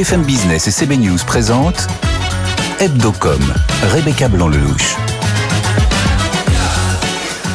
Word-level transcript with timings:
BFM 0.00 0.22
Business 0.22 0.66
et 0.66 0.70
CB 0.70 0.96
News 0.96 1.18
présentent 1.26 1.86
Hebdocom, 2.78 3.42
Rebecca 3.92 4.28
Blanc-Lelouch. 4.28 4.96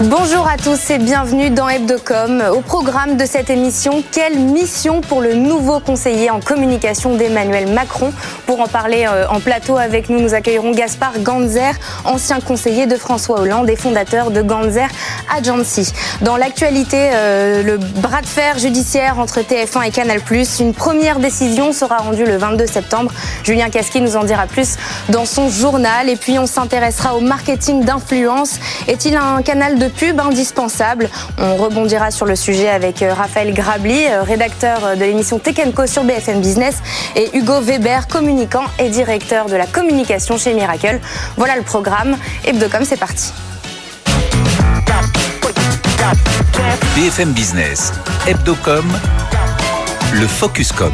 Bonjour 0.01 0.45
à 0.47 0.57
tous 0.57 0.91
et 0.91 0.99
bienvenue 0.99 1.49
dans 1.49 1.69
Hebdocom. 1.69 2.43
Au 2.53 2.61
programme 2.61 3.17
de 3.17 3.25
cette 3.25 3.49
émission, 3.49 4.03
quelle 4.11 4.37
mission 4.37 5.01
pour 5.01 5.21
le 5.21 5.33
nouveau 5.33 5.79
conseiller 5.79 6.29
en 6.29 6.39
communication 6.39 7.15
d'Emmanuel 7.15 7.71
Macron 7.71 8.11
Pour 8.45 8.61
en 8.61 8.67
parler 8.67 9.05
euh, 9.07 9.25
en 9.29 9.39
plateau 9.39 9.77
avec 9.77 10.09
nous, 10.09 10.19
nous 10.19 10.35
accueillerons 10.35 10.71
Gaspard 10.71 11.19
Ganzer, 11.19 11.73
ancien 12.03 12.39
conseiller 12.39 12.85
de 12.85 12.95
François 12.95 13.39
Hollande 13.39 13.69
et 13.71 13.75
fondateur 13.75 14.29
de 14.29 14.41
Ganzer 14.43 14.87
Agency. 15.35 15.91
Dans 16.21 16.37
l'actualité, 16.37 17.09
euh, 17.13 17.63
le 17.63 17.77
bras 17.77 18.21
de 18.21 18.27
fer 18.27 18.59
judiciaire 18.59 19.17
entre 19.17 19.39
TF1 19.39 19.87
et 19.87 19.91
Canal+, 19.91 20.19
une 20.59 20.73
première 20.73 21.17
décision 21.17 21.73
sera 21.73 21.97
rendue 21.97 22.25
le 22.25 22.37
22 22.37 22.67
septembre. 22.67 23.11
Julien 23.43 23.69
Casqui 23.69 23.99
nous 23.99 24.15
en 24.15 24.23
dira 24.23 24.45
plus 24.45 24.75
dans 25.09 25.25
son 25.25 25.49
journal. 25.49 26.09
Et 26.09 26.15
puis 26.15 26.37
on 26.37 26.45
s'intéressera 26.45 27.15
au 27.15 27.21
marketing 27.21 27.83
d'influence. 27.83 28.59
Est-il 28.87 29.17
un 29.17 29.41
canal 29.41 29.79
de 29.79 29.87
pub 29.87 30.19
indispensable? 30.19 31.09
On 31.39 31.55
rebondira 31.55 32.11
sur 32.11 32.27
le 32.27 32.35
sujet 32.35 32.69
avec 32.69 33.01
euh, 33.01 33.11
Raphaël 33.13 33.53
Grabli, 33.53 34.07
rédacteur 34.21 34.95
de 34.95 35.03
l'émission 35.03 35.39
Tech 35.39 35.55
sur 35.87 36.03
BFM 36.03 36.41
Business, 36.41 36.75
et 37.15 37.35
Hugo 37.35 37.59
Weber, 37.61 38.07
et 38.79 38.89
directeur 38.89 39.47
de 39.47 39.55
la 39.55 39.65
communication 39.65 40.37
chez 40.37 40.53
Miracle. 40.53 40.99
Voilà 41.37 41.55
le 41.55 41.63
programme. 41.63 42.17
Hebdocom, 42.43 42.83
c'est 42.83 42.99
parti. 42.99 43.31
BFM 46.95 47.31
Business, 47.33 47.93
Hebdocom, 48.27 48.85
le 50.13 50.27
Focuscom. 50.27 50.93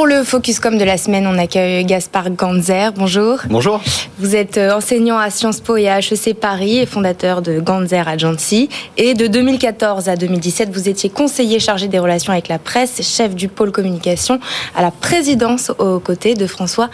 Pour 0.00 0.06
le 0.06 0.24
Focuscom 0.24 0.78
de 0.78 0.84
la 0.84 0.96
semaine, 0.96 1.26
on 1.26 1.36
accueille 1.36 1.84
Gaspard 1.84 2.30
Ganzer. 2.30 2.94
Bonjour. 2.96 3.40
Bonjour. 3.50 3.82
Vous 4.18 4.34
êtes 4.34 4.56
euh, 4.56 4.72
enseignant 4.72 5.18
à 5.18 5.28
Sciences 5.28 5.60
Po 5.60 5.76
et 5.76 5.90
à 5.90 5.98
HEC 5.98 6.40
Paris 6.40 6.78
et 6.78 6.86
fondateur 6.86 7.42
de 7.42 7.60
Ganzer 7.60 8.08
Agency. 8.08 8.70
Et 8.96 9.12
de 9.12 9.26
2014 9.26 10.08
à 10.08 10.16
2017, 10.16 10.70
vous 10.72 10.88
étiez 10.88 11.10
conseiller 11.10 11.60
chargé 11.60 11.86
des 11.86 11.98
relations 11.98 12.32
avec 12.32 12.48
la 12.48 12.58
presse, 12.58 13.02
chef 13.02 13.34
du 13.34 13.48
pôle 13.48 13.72
communication 13.72 14.40
à 14.74 14.80
la 14.80 14.90
présidence 14.90 15.70
aux 15.78 16.00
côtés 16.00 16.32
de 16.32 16.46
François 16.46 16.88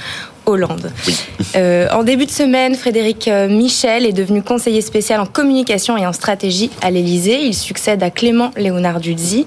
Hollande. 0.46 0.90
Euh, 1.54 1.88
en 1.90 2.02
début 2.02 2.26
de 2.26 2.30
semaine, 2.30 2.74
Frédéric 2.74 3.28
euh, 3.28 3.48
Michel 3.48 4.04
est 4.04 4.12
devenu 4.12 4.42
conseiller 4.42 4.82
spécial 4.82 5.20
en 5.20 5.26
communication 5.26 5.96
et 5.96 6.06
en 6.06 6.12
stratégie 6.12 6.70
à 6.82 6.90
l'Élysée. 6.90 7.46
Il 7.46 7.54
succède 7.54 8.02
à 8.02 8.10
Clément 8.10 8.50
Léonard 8.56 9.00
Dulzy. 9.00 9.46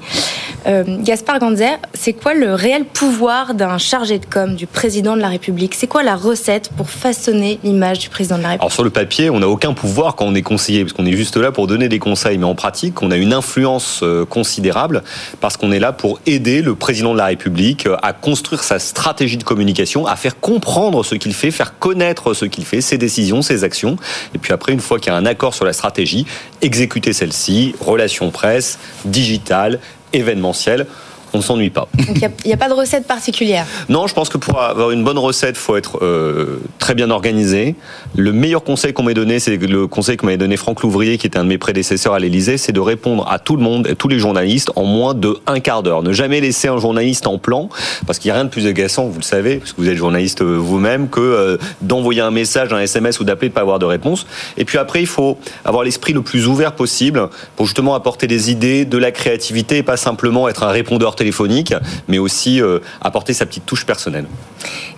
Euh, 0.65 0.83
Gaspard 1.01 1.37
Ganzer, 1.37 1.77
c'est 1.93 2.13
quoi 2.13 2.33
le 2.33 2.55
réel 2.55 2.85
pouvoir 2.85 3.53
d'un 3.53 3.77
chargé 3.77 4.17
de 4.17 4.25
com 4.25 4.55
du 4.55 4.65
président 4.65 5.15
de 5.15 5.21
la 5.21 5.27
République? 5.27 5.75
C'est 5.75 5.87
quoi 5.87 6.01
la 6.01 6.15
recette 6.15 6.69
pour 6.75 6.89
façonner 6.89 7.59
l'image 7.63 7.99
du 7.99 8.09
président 8.09 8.37
de 8.37 8.43
la 8.43 8.49
République 8.49 8.63
Alors 8.63 8.73
sur 8.73 8.83
le 8.83 8.89
papier, 8.89 9.29
on 9.29 9.39
n'a 9.39 9.47
aucun 9.47 9.73
pouvoir 9.73 10.15
quand 10.15 10.25
on 10.25 10.33
est 10.33 10.41
conseiller, 10.41 10.83
parce 10.83 10.93
qu'on 10.93 11.05
est 11.05 11.15
juste 11.15 11.37
là 11.37 11.51
pour 11.51 11.67
donner 11.67 11.89
des 11.89 11.99
conseils. 11.99 12.39
Mais 12.39 12.45
en 12.45 12.55
pratique, 12.55 13.03
on 13.03 13.11
a 13.11 13.17
une 13.17 13.33
influence 13.33 14.03
considérable 14.29 15.03
parce 15.41 15.57
qu'on 15.57 15.71
est 15.71 15.79
là 15.79 15.91
pour 15.91 16.19
aider 16.25 16.63
le 16.63 16.73
président 16.73 17.13
de 17.13 17.17
la 17.17 17.27
République 17.27 17.87
à 18.01 18.13
construire 18.13 18.63
sa 18.63 18.79
stratégie 18.79 19.37
de 19.37 19.43
communication, 19.43 20.07
à 20.07 20.15
faire 20.15 20.39
comprendre 20.39 20.88
ce 21.03 21.15
qu'il 21.15 21.33
fait, 21.33 21.51
faire 21.51 21.77
connaître 21.77 22.33
ce 22.33 22.45
qu'il 22.45 22.65
fait, 22.65 22.81
ses 22.81 22.97
décisions, 22.97 23.41
ses 23.41 23.63
actions. 23.63 23.97
Et 24.33 24.37
puis 24.37 24.53
après, 24.53 24.73
une 24.73 24.79
fois 24.79 24.99
qu'il 24.99 25.11
y 25.11 25.15
a 25.15 25.17
un 25.17 25.25
accord 25.25 25.53
sur 25.53 25.65
la 25.65 25.73
stratégie, 25.73 26.25
exécuter 26.61 27.13
celle-ci, 27.13 27.75
relations 27.79 28.31
presse, 28.31 28.79
digital, 29.05 29.79
événementiel 30.13 30.87
on 31.33 31.37
ne 31.37 31.43
s'ennuie 31.43 31.69
pas. 31.69 31.87
il 31.97 32.29
n'y 32.45 32.53
a, 32.53 32.57
pas 32.57 32.69
de 32.69 32.73
recette 32.73 33.07
particulière 33.07 33.65
Non, 33.87 34.07
je 34.07 34.13
pense 34.13 34.29
que 34.29 34.37
pour 34.37 34.59
avoir 34.61 34.91
une 34.91 35.03
bonne 35.03 35.17
recette, 35.17 35.55
il 35.55 35.59
faut 35.59 35.75
être 35.75 35.99
euh, 36.01 36.59
très 36.79 36.95
bien 36.95 37.09
organisé. 37.09 37.75
Le 38.15 38.31
meilleur 38.33 38.63
conseil 38.63 38.93
qu'on 38.93 39.03
m'ait 39.03 39.13
donné, 39.13 39.39
c'est 39.39 39.57
le 39.57 39.87
conseil 39.87 40.17
que 40.17 40.25
m'avait 40.25 40.37
donné 40.37 40.57
Franck 40.57 40.81
Louvrier, 40.81 41.17
qui 41.17 41.27
était 41.27 41.37
un 41.37 41.43
de 41.43 41.49
mes 41.49 41.57
prédécesseurs 41.57 42.13
à 42.13 42.19
l'Élysée, 42.19 42.57
c'est 42.57 42.71
de 42.71 42.79
répondre 42.79 43.27
à 43.29 43.39
tout 43.39 43.55
le 43.55 43.63
monde, 43.63 43.87
à 43.87 43.95
tous 43.95 44.07
les 44.07 44.19
journalistes, 44.19 44.71
en 44.75 44.83
moins 44.83 45.13
de 45.13 45.37
un 45.47 45.59
quart 45.59 45.83
d'heure. 45.83 46.03
Ne 46.03 46.13
jamais 46.13 46.41
laisser 46.41 46.67
un 46.67 46.77
journaliste 46.77 47.27
en 47.27 47.37
plan, 47.37 47.69
parce 48.05 48.19
qu'il 48.19 48.29
n'y 48.29 48.33
a 48.33 48.35
rien 48.35 48.45
de 48.45 48.49
plus 48.49 48.67
agaçant, 48.67 49.05
vous 49.05 49.19
le 49.19 49.23
savez, 49.23 49.57
parce 49.57 49.73
que 49.73 49.81
vous 49.81 49.89
êtes 49.89 49.97
journaliste 49.97 50.41
euh, 50.41 50.55
vous-même, 50.57 51.09
que 51.09 51.19
euh, 51.19 51.57
d'envoyer 51.81 52.21
un 52.21 52.31
message, 52.31 52.73
un 52.73 52.79
SMS 52.79 53.19
ou 53.19 53.23
d'appeler 53.23 53.49
de 53.49 53.53
pas 53.53 53.61
avoir 53.61 53.79
de 53.79 53.85
réponse. 53.85 54.25
Et 54.57 54.65
puis 54.65 54.77
après, 54.77 55.01
il 55.01 55.07
faut 55.07 55.37
avoir 55.65 55.83
l'esprit 55.83 56.13
le 56.13 56.21
plus 56.21 56.47
ouvert 56.47 56.73
possible 56.73 57.29
pour 57.55 57.65
justement 57.65 57.95
apporter 57.95 58.27
des 58.27 58.51
idées, 58.51 58.85
de 58.85 58.97
la 58.97 59.11
créativité, 59.11 59.77
et 59.77 59.83
pas 59.83 59.97
simplement 59.97 60.47
être 60.47 60.63
un 60.63 60.69
répondeur 60.69 61.15
téléphonique, 61.19 61.73
mais 62.07 62.17
aussi 62.17 62.61
euh, 62.61 62.79
apporter 63.01 63.33
sa 63.33 63.45
petite 63.45 63.65
touche 63.65 63.85
personnelle. 63.85 64.25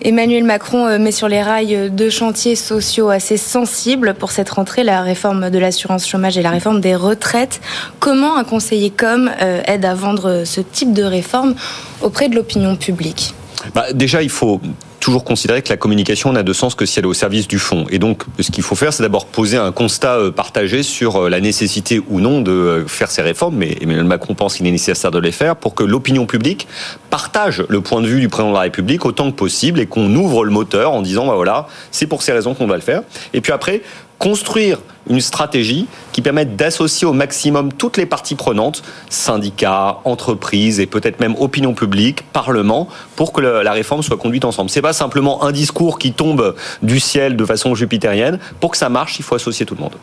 Emmanuel 0.03 0.43
Macron 0.43 0.85
euh, 0.85 0.99
met 0.99 1.11
sur 1.11 1.27
les 1.27 1.41
rails 1.41 1.75
euh, 1.75 1.89
deux 1.89 2.11
chantiers 2.11 2.55
sociaux 2.55 3.09
assez 3.09 3.37
sensibles 3.37 4.13
pour 4.13 4.31
cette 4.31 4.49
rentrée, 4.51 4.83
la 4.83 5.01
réforme 5.01 5.49
de 5.49 5.57
l'assurance 5.57 6.07
chômage 6.07 6.37
et 6.37 6.43
la 6.43 6.51
réforme 6.51 6.79
des 6.79 6.95
retraites. 6.95 7.59
Comment 7.99 8.37
un 8.37 8.43
conseiller 8.43 8.91
com 8.91 9.31
aide 9.65 9.85
à 9.85 9.95
vendre 9.95 10.43
ce 10.45 10.61
type 10.61 10.93
de 10.93 11.03
réforme 11.03 11.55
auprès 12.01 12.29
de 12.29 12.35
l'opinion 12.35 12.75
publique? 12.75 13.33
Bah, 13.73 13.91
Déjà, 13.93 14.21
il 14.21 14.29
faut 14.29 14.61
toujours 15.01 15.25
considérer 15.25 15.61
que 15.61 15.69
la 15.69 15.77
communication 15.77 16.31
n'a 16.31 16.43
de 16.43 16.53
sens 16.53 16.75
que 16.75 16.85
si 16.85 16.99
elle 16.99 17.05
est 17.05 17.07
au 17.09 17.13
service 17.13 17.47
du 17.47 17.59
fond. 17.59 17.85
Et 17.89 17.99
donc, 17.99 18.23
ce 18.39 18.51
qu'il 18.51 18.63
faut 18.63 18.75
faire, 18.75 18.93
c'est 18.93 19.03
d'abord 19.03 19.25
poser 19.25 19.57
un 19.57 19.71
constat 19.71 20.17
euh, 20.17 20.31
partagé 20.31 20.83
sur 20.83 21.23
euh, 21.23 21.29
la 21.29 21.41
nécessité 21.41 22.01
ou 22.07 22.21
non 22.21 22.41
de 22.41 22.51
euh, 22.51 22.87
faire 22.87 23.09
ces 23.09 23.23
réformes, 23.23 23.55
mais 23.57 23.77
Emmanuel 23.81 24.05
Macron 24.05 24.35
pense 24.35 24.55
qu'il 24.55 24.67
est 24.67 24.71
nécessaire 24.71 25.11
de 25.11 25.19
les 25.19 25.31
faire 25.31 25.55
pour 25.55 25.73
que 25.73 25.83
l'opinion 25.83 26.27
publique 26.27 26.67
partage 27.09 27.65
le 27.67 27.81
point 27.81 28.01
de 28.01 28.07
vue 28.07 28.21
du 28.21 28.29
président 28.29 28.51
de 28.51 28.55
la 28.55 28.61
République 28.61 29.03
autant 29.03 29.31
que 29.31 29.35
possible 29.35 29.79
et 29.79 29.87
qu'on 29.87 30.15
ouvre 30.15 30.45
le 30.45 30.51
moteur 30.51 30.91
en 30.91 31.01
disant, 31.01 31.25
bah 31.25 31.35
voilà, 31.35 31.67
c'est 31.89 32.07
pour 32.07 32.21
ces 32.21 32.31
raisons 32.31 32.53
qu'on 32.53 32.67
doit 32.67 32.77
le 32.77 32.83
faire. 32.83 33.01
Et 33.33 33.41
puis 33.41 33.51
après, 33.51 33.81
construire 34.21 34.77
une 35.09 35.19
stratégie 35.19 35.87
qui 36.11 36.21
permette 36.21 36.55
d'associer 36.55 37.07
au 37.07 37.11
maximum 37.11 37.73
toutes 37.73 37.97
les 37.97 38.05
parties 38.05 38.35
prenantes, 38.35 38.83
syndicats, 39.09 39.97
entreprises 40.05 40.79
et 40.79 40.85
peut-être 40.85 41.19
même 41.19 41.35
opinion 41.39 41.73
publique, 41.73 42.23
parlement, 42.31 42.87
pour 43.15 43.33
que 43.33 43.41
la 43.41 43.71
réforme 43.71 44.03
soit 44.03 44.17
conduite 44.17 44.45
ensemble. 44.45 44.69
C'est 44.69 44.83
pas 44.83 44.93
simplement 44.93 45.43
un 45.43 45.51
discours 45.51 45.97
qui 45.97 46.13
tombe 46.13 46.55
du 46.83 46.99
ciel 46.99 47.35
de 47.35 47.45
façon 47.45 47.73
jupitérienne. 47.73 48.37
Pour 48.59 48.71
que 48.71 48.77
ça 48.77 48.89
marche, 48.89 49.17
il 49.17 49.23
faut 49.23 49.33
associer 49.33 49.65
tout 49.65 49.73
le 49.73 49.81
monde. 49.81 49.95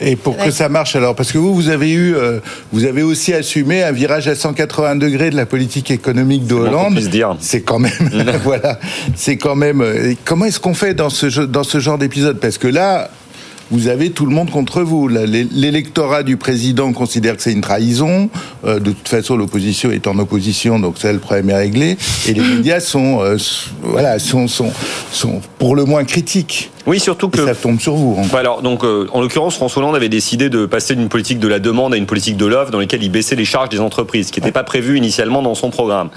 Et 0.00 0.14
pour 0.14 0.36
que 0.36 0.50
ça 0.50 0.68
marche 0.68 0.94
alors, 0.94 1.16
parce 1.16 1.32
que 1.32 1.38
vous, 1.38 1.54
vous 1.54 1.70
avez 1.70 1.90
eu, 1.90 2.14
euh, 2.14 2.40
vous 2.70 2.84
avez 2.84 3.02
aussi 3.02 3.32
assumé 3.32 3.82
un 3.82 3.92
virage 3.92 4.28
à 4.28 4.34
180 4.34 4.96
degrés 4.96 5.30
de 5.30 5.36
la 5.36 5.46
politique 5.46 5.90
économique 5.90 6.46
de 6.46 6.54
Hollande. 6.54 6.92
C'est 7.40 7.62
quand 7.62 7.78
même, 7.78 7.92
voilà, 8.44 8.78
c'est 9.14 9.38
quand 9.38 9.56
même. 9.56 9.80
Euh, 9.80 10.12
comment 10.24 10.44
est-ce 10.44 10.60
qu'on 10.60 10.74
fait 10.74 10.92
dans 10.92 11.08
ce 11.08 11.40
dans 11.40 11.64
ce 11.64 11.80
genre 11.80 11.96
d'épisode? 11.96 12.38
Parce 12.38 12.58
que 12.58 12.68
là, 12.68 13.10
vous 13.70 13.88
avez 13.88 14.10
tout 14.10 14.26
le 14.26 14.32
monde 14.32 14.50
contre 14.50 14.82
vous. 14.82 15.08
L'électorat 15.08 16.22
du 16.22 16.36
président 16.36 16.92
considère 16.92 17.36
que 17.36 17.42
c'est 17.42 17.52
une 17.52 17.60
trahison. 17.60 18.30
Euh, 18.64 18.78
de 18.78 18.92
toute 18.92 19.08
façon, 19.08 19.36
l'opposition 19.36 19.90
est 19.90 20.06
en 20.06 20.18
opposition, 20.18 20.78
donc 20.78 20.98
ça, 20.98 21.12
le 21.12 21.18
problème 21.18 21.50
est 21.50 21.56
réglé. 21.56 21.96
Et 22.28 22.34
les 22.34 22.40
médias 22.56 22.80
sont, 22.80 23.20
euh, 23.22 23.36
voilà, 23.82 24.18
sont, 24.18 24.46
sont, 24.48 24.72
sont 25.10 25.40
pour 25.58 25.74
le 25.74 25.84
moins 25.84 26.04
critiques. 26.04 26.70
Oui, 26.86 27.00
surtout 27.00 27.28
que 27.28 27.44
ça 27.44 27.54
tombe 27.54 27.80
sur 27.80 27.94
vous. 27.94 28.16
alors, 28.36 28.62
donc, 28.62 28.84
euh, 28.84 29.08
en 29.12 29.20
l'occurrence, 29.20 29.56
François 29.56 29.82
Hollande 29.82 29.96
avait 29.96 30.08
décidé 30.08 30.48
de 30.48 30.66
passer 30.66 30.94
d'une 30.94 31.08
politique 31.08 31.40
de 31.40 31.48
la 31.48 31.58
demande 31.58 31.92
à 31.94 31.96
une 31.96 32.06
politique 32.06 32.36
de 32.36 32.46
l'offre, 32.46 32.70
dans 32.70 32.78
laquelle 32.78 33.02
il 33.02 33.10
baissait 33.10 33.34
les 33.34 33.44
charges 33.44 33.70
des 33.70 33.80
entreprises, 33.80 34.28
ce 34.28 34.32
qui 34.32 34.40
n'était 34.40 34.52
pas 34.52 34.62
prévu 34.62 34.96
initialement 34.96 35.42
dans 35.42 35.56
son 35.56 35.70
programme. 35.70 36.10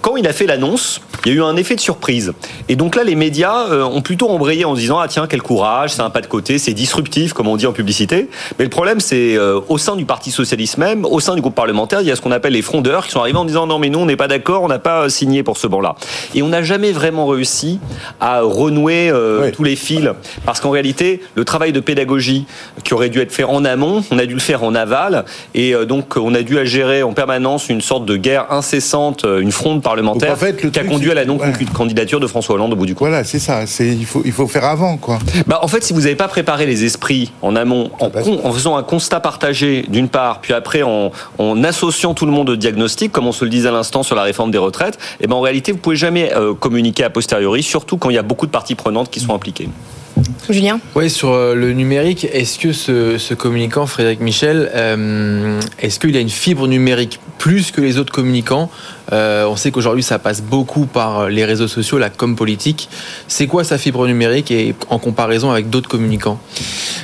Quand 0.00 0.16
il 0.16 0.26
a 0.26 0.32
fait 0.32 0.46
l'annonce, 0.46 1.00
il 1.24 1.32
y 1.32 1.34
a 1.34 1.38
eu 1.38 1.42
un 1.42 1.56
effet 1.56 1.74
de 1.74 1.80
surprise. 1.80 2.32
Et 2.68 2.76
donc 2.76 2.96
là, 2.96 3.04
les 3.04 3.14
médias 3.14 3.66
euh, 3.68 3.82
ont 3.82 4.00
plutôt 4.00 4.28
embrayé 4.28 4.64
en 4.64 4.74
se 4.74 4.80
disant 4.80 4.98
ah 4.98 5.08
tiens 5.08 5.26
quel 5.28 5.42
courage, 5.42 5.90
c'est 5.90 6.02
un 6.02 6.10
pas 6.10 6.20
de 6.20 6.26
côté, 6.26 6.58
c'est 6.58 6.72
disruptif 6.72 7.32
comme 7.32 7.48
on 7.48 7.56
dit 7.56 7.66
en 7.66 7.72
publicité. 7.72 8.28
Mais 8.58 8.64
le 8.64 8.70
problème, 8.70 9.00
c'est 9.00 9.36
euh, 9.36 9.60
au 9.68 9.78
sein 9.78 9.96
du 9.96 10.04
Parti 10.04 10.30
socialiste 10.30 10.78
même, 10.78 11.04
au 11.04 11.20
sein 11.20 11.34
du 11.34 11.40
groupe 11.40 11.54
parlementaire, 11.54 12.00
il 12.00 12.06
y 12.06 12.12
a 12.12 12.16
ce 12.16 12.20
qu'on 12.20 12.30
appelle 12.30 12.52
les 12.52 12.62
frondeurs 12.62 13.04
qui 13.04 13.12
sont 13.12 13.20
arrivés 13.20 13.38
en 13.38 13.44
disant 13.44 13.66
non 13.66 13.78
mais 13.78 13.88
nous 13.88 13.98
on 13.98 14.06
n'est 14.06 14.16
pas 14.16 14.28
d'accord, 14.28 14.62
on 14.62 14.68
n'a 14.68 14.78
pas 14.78 15.08
signé 15.08 15.42
pour 15.42 15.56
ce 15.56 15.66
banc-là. 15.66 15.96
Et 16.34 16.42
on 16.42 16.48
n'a 16.48 16.62
jamais 16.62 16.92
vraiment 16.92 17.26
réussi 17.26 17.80
à 18.20 18.40
renouer 18.42 19.12
tous 19.52 19.64
les 19.64 19.76
fils 19.76 20.07
parce 20.44 20.60
qu'en 20.60 20.70
réalité, 20.70 21.20
le 21.34 21.44
travail 21.44 21.72
de 21.72 21.80
pédagogie 21.80 22.46
qui 22.84 22.94
aurait 22.94 23.08
dû 23.08 23.20
être 23.20 23.32
fait 23.32 23.44
en 23.44 23.64
amont, 23.64 24.04
on 24.10 24.18
a 24.18 24.26
dû 24.26 24.34
le 24.34 24.40
faire 24.40 24.62
en 24.64 24.74
aval, 24.74 25.24
et 25.54 25.74
euh, 25.74 25.84
donc 25.84 26.16
on 26.16 26.34
a 26.34 26.42
dû 26.42 26.56
gérer 26.64 27.02
en 27.02 27.12
permanence 27.12 27.68
une 27.68 27.80
sorte 27.80 28.04
de 28.04 28.16
guerre 28.16 28.52
incessante, 28.52 29.24
euh, 29.24 29.40
une 29.40 29.52
fronde 29.52 29.82
parlementaire 29.82 30.36
qui 30.72 30.78
a 30.78 30.84
conduit 30.84 31.10
à 31.10 31.14
la 31.14 31.24
non-candidature 31.24 32.20
de 32.20 32.26
François 32.26 32.56
Hollande 32.56 32.72
au 32.72 32.76
bout 32.76 32.86
du 32.86 32.94
compte. 32.94 33.08
Voilà, 33.08 33.24
c'est 33.24 33.38
ça. 33.38 33.62
Il 33.80 34.06
faut, 34.06 34.22
il 34.24 34.32
faut 34.32 34.46
faire 34.46 34.64
avant, 34.64 34.96
quoi. 34.96 35.18
Bah, 35.46 35.60
en 35.62 35.68
fait, 35.68 35.84
si 35.84 35.92
vous 35.92 36.02
n'avez 36.02 36.16
pas 36.16 36.28
préparé 36.28 36.66
les 36.66 36.84
esprits 36.84 37.32
en 37.42 37.56
amont, 37.56 37.90
en, 38.00 38.10
en 38.44 38.52
faisant 38.52 38.76
un 38.76 38.82
constat 38.82 39.20
partagé 39.20 39.84
d'une 39.88 40.08
part, 40.08 40.40
puis 40.40 40.52
après 40.52 40.82
en, 40.82 41.12
en, 41.38 41.64
associant 41.64 42.14
tout 42.14 42.26
le 42.26 42.32
monde 42.32 42.50
au 42.50 42.56
diagnostic, 42.56 43.12
comme 43.12 43.26
on 43.26 43.32
se 43.32 43.44
le 43.44 43.50
disait 43.50 43.68
à 43.68 43.72
l'instant 43.72 44.02
sur 44.02 44.16
la 44.16 44.22
réforme 44.22 44.50
des 44.50 44.58
retraites, 44.58 44.96
et 45.20 45.24
eh 45.24 45.26
ben 45.26 45.36
en 45.36 45.40
réalité, 45.40 45.72
vous 45.72 45.78
pouvez 45.78 45.96
jamais 45.96 46.32
euh, 46.34 46.54
communiquer 46.54 47.04
a 47.04 47.10
posteriori, 47.10 47.62
surtout 47.62 47.96
quand 47.96 48.10
il 48.10 48.16
y 48.16 48.18
a 48.18 48.22
beaucoup 48.22 48.46
de 48.46 48.50
parties 48.50 48.74
prenantes 48.74 49.10
qui 49.10 49.20
sont 49.20 49.34
impliquées. 49.34 49.68
Julien 50.50 50.80
Oui, 50.94 51.10
sur 51.10 51.32
euh, 51.32 51.54
le 51.54 51.72
numérique, 51.72 52.26
est-ce 52.32 52.58
que 52.58 52.72
ce, 52.72 53.34
communicant, 53.34 53.86
Frédéric 53.86 54.20
Michel, 54.20 54.70
euh, 54.74 55.60
est-ce 55.78 56.00
qu'il 56.00 56.16
a 56.16 56.20
une 56.20 56.30
fibre 56.30 56.66
numérique 56.66 57.20
plus 57.38 57.70
que 57.70 57.80
les 57.80 57.98
autres 57.98 58.12
communicants 58.12 58.70
on 59.12 59.56
sait 59.56 59.70
qu'aujourd'hui, 59.70 60.02
ça 60.02 60.18
passe 60.18 60.42
beaucoup 60.42 60.86
par 60.86 61.28
les 61.28 61.44
réseaux 61.44 61.68
sociaux, 61.68 61.98
la 61.98 62.10
com 62.10 62.36
politique. 62.36 62.88
C'est 63.26 63.46
quoi 63.46 63.64
sa 63.64 63.78
fibre 63.78 64.06
numérique 64.06 64.50
et 64.50 64.74
en 64.90 64.98
comparaison 64.98 65.50
avec 65.50 65.70
d'autres 65.70 65.88
communicants? 65.88 66.38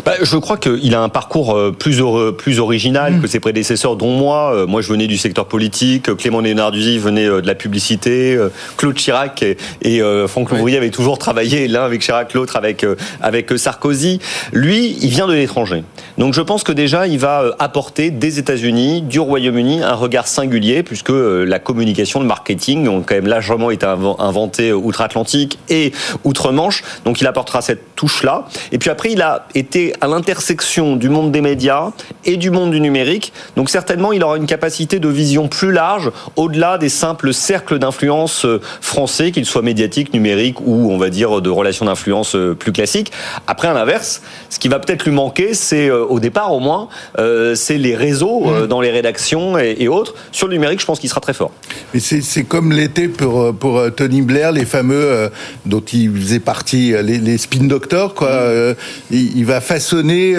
Bah, 0.05 0.13
Je 0.23 0.37
crois 0.37 0.57
qu'il 0.57 0.95
a 0.95 1.03
un 1.03 1.09
parcours 1.09 1.59
plus, 1.79 2.03
plus 2.37 2.59
original 2.59 3.15
mmh. 3.15 3.23
que 3.23 3.27
ses 3.27 3.41
prédécesseurs, 3.41 3.97
dont 3.97 4.11
moi. 4.11 4.67
Moi, 4.67 4.83
je 4.83 4.89
venais 4.89 5.07
du 5.07 5.19
secteur 5.19 5.47
politique. 5.47 6.15
Clément 6.17 6.41
Léonard-Duzy 6.41 6.99
venait 6.99 7.27
de 7.27 7.47
la 7.47 7.55
publicité. 7.55 8.39
Claude 8.77 8.95
Chirac 8.95 9.43
et, 9.43 9.57
et 9.83 10.01
Franck 10.27 10.51
Louvrier 10.51 10.79
avaient 10.79 10.91
toujours 10.91 11.19
travaillé 11.19 11.69
l'un 11.69 11.85
avec 11.85 12.03
Chirac, 12.03 12.35
l'autre 12.35 12.57
avec, 12.57 12.85
avec 13.21 13.51
Sarkozy. 13.57 14.21
Lui, 14.53 14.97
il 15.01 15.09
vient 15.09 15.27
de 15.27 15.33
l'étranger. 15.33 15.85
Donc 16.19 16.35
je 16.35 16.41
pense 16.41 16.63
que 16.65 16.73
déjà, 16.73 17.07
il 17.07 17.19
va 17.19 17.55
apporter 17.59 18.11
des 18.11 18.39
États-Unis, 18.39 19.03
du 19.03 19.21
Royaume-Uni, 19.21 19.83
un 19.83 19.95
regard 19.95 20.27
singulier, 20.27 20.83
puisque 20.83 21.11
la 21.11 21.59
communication, 21.59 21.94
le 21.95 22.27
marketing 22.27 22.89
ont 22.89 23.03
quand 23.03 23.15
même 23.15 23.27
largement 23.27 23.71
été 23.71 23.87
inventés 23.87 24.73
outre-Atlantique 24.73 25.59
et 25.69 25.93
outre-Manche. 26.25 26.83
Donc 27.05 27.21
il 27.21 27.27
apportera 27.27 27.63
cette 27.63 27.95
touche-là. 27.97 28.47
Et 28.73 28.79
puis 28.79 28.91
après, 28.91 29.13
il 29.13 29.23
a 29.23 29.47
été 29.55 29.95
à 30.01 30.07
l'intersection 30.07 30.97
du 30.97 31.09
monde 31.09 31.33
des 31.33 31.41
médias 31.41 31.91
et 32.25 32.37
du 32.37 32.51
monde 32.51 32.71
du 32.71 32.81
numérique. 32.81 33.33
Donc 33.57 33.71
certainement, 33.71 34.13
il 34.13 34.23
aura 34.23 34.37
une 34.37 34.47
capacité 34.47 34.99
de 34.99 35.09
vision 35.09 35.49
plus 35.49 35.73
large, 35.73 36.11
au-delà 36.37 36.79
des 36.79 36.89
simples 36.89 37.33
cercles 37.33 37.79
d'influence 37.79 38.47
français, 38.81 39.31
qu'ils 39.31 39.47
soient 39.47 39.63
médiatiques, 39.63 40.13
numériques 40.13 40.61
ou, 40.61 40.91
on 40.91 40.99
va 40.99 41.11
dire, 41.11 41.41
de 41.41 41.51
relations 41.51 41.87
d'influence 41.87 42.37
plus 42.59 42.73
classiques. 42.73 43.13
Après, 43.47 43.69
à 43.69 43.73
l'inverse, 43.73 44.23
ce 44.51 44.59
qui 44.59 44.69
va 44.69 44.79
peut-être 44.79 45.05
lui 45.05 45.13
manquer, 45.13 45.55
c'est 45.55 45.89
euh, 45.89 46.05
au 46.05 46.21
départ 46.21 46.53
au 46.53 46.61
moins, 46.61 46.89
euh, 47.19 47.55
c'est 47.55 47.79
les 47.79 47.97
réseaux 47.97 48.45
euh, 48.47 48.65
mmh. 48.65 48.67
dans 48.67 48.81
les 48.81 48.91
rédactions 48.91 49.59
et, 49.59 49.89
autres. 49.89 50.15
Sur 50.33 50.49
le 50.49 50.55
numérique, 50.55 50.81
je 50.81 50.87
pense 50.87 51.01
qu'il 51.01 51.09
sera 51.09 51.21
très 51.21 51.35
fort. 51.35 51.51
Mais 51.93 52.01
c'est 52.01 52.45
comme 52.45 52.73
l'été 52.73 53.09
pour, 53.09 53.55
pour 53.55 53.83
Tony 53.95 54.23
Blair, 54.23 54.53
les 54.53 54.65
fameux 54.65 55.31
dont 55.67 55.81
il 55.81 56.13
faisait 56.17 56.41
partie, 56.41 56.95
les, 57.03 57.39
spin 57.39 57.65
doctors, 57.65 58.15
quoi. 58.15 58.31
Mmh. 58.31 58.75
il, 59.11 59.45
va 59.45 59.61
façonner. 59.61 60.35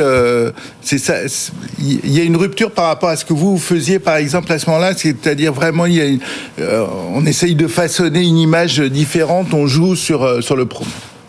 c'est 0.81 0.97
ça. 0.97 1.15
Il 1.79 2.11
y 2.11 2.19
a 2.19 2.23
une 2.23 2.35
rupture 2.35 2.71
par 2.71 2.87
rapport 2.87 3.09
à 3.09 3.15
ce 3.15 3.25
que 3.25 3.33
vous 3.33 3.57
faisiez, 3.57 3.99
par 3.99 4.17
exemple, 4.17 4.51
à 4.51 4.59
ce 4.59 4.69
moment-là. 4.69 4.93
C'est-à-dire 4.95 5.53
vraiment, 5.53 5.85
il 5.85 5.93
y 5.95 6.01
a 6.01 6.85
on 7.13 7.25
essaye 7.25 7.55
de 7.55 7.67
façonner 7.67 8.21
une 8.21 8.37
image 8.37 8.79
différente. 8.79 9.53
On 9.53 9.67
joue 9.67 9.95
sur 9.95 10.43
sur 10.43 10.55
le 10.55 10.65
pro 10.65 10.85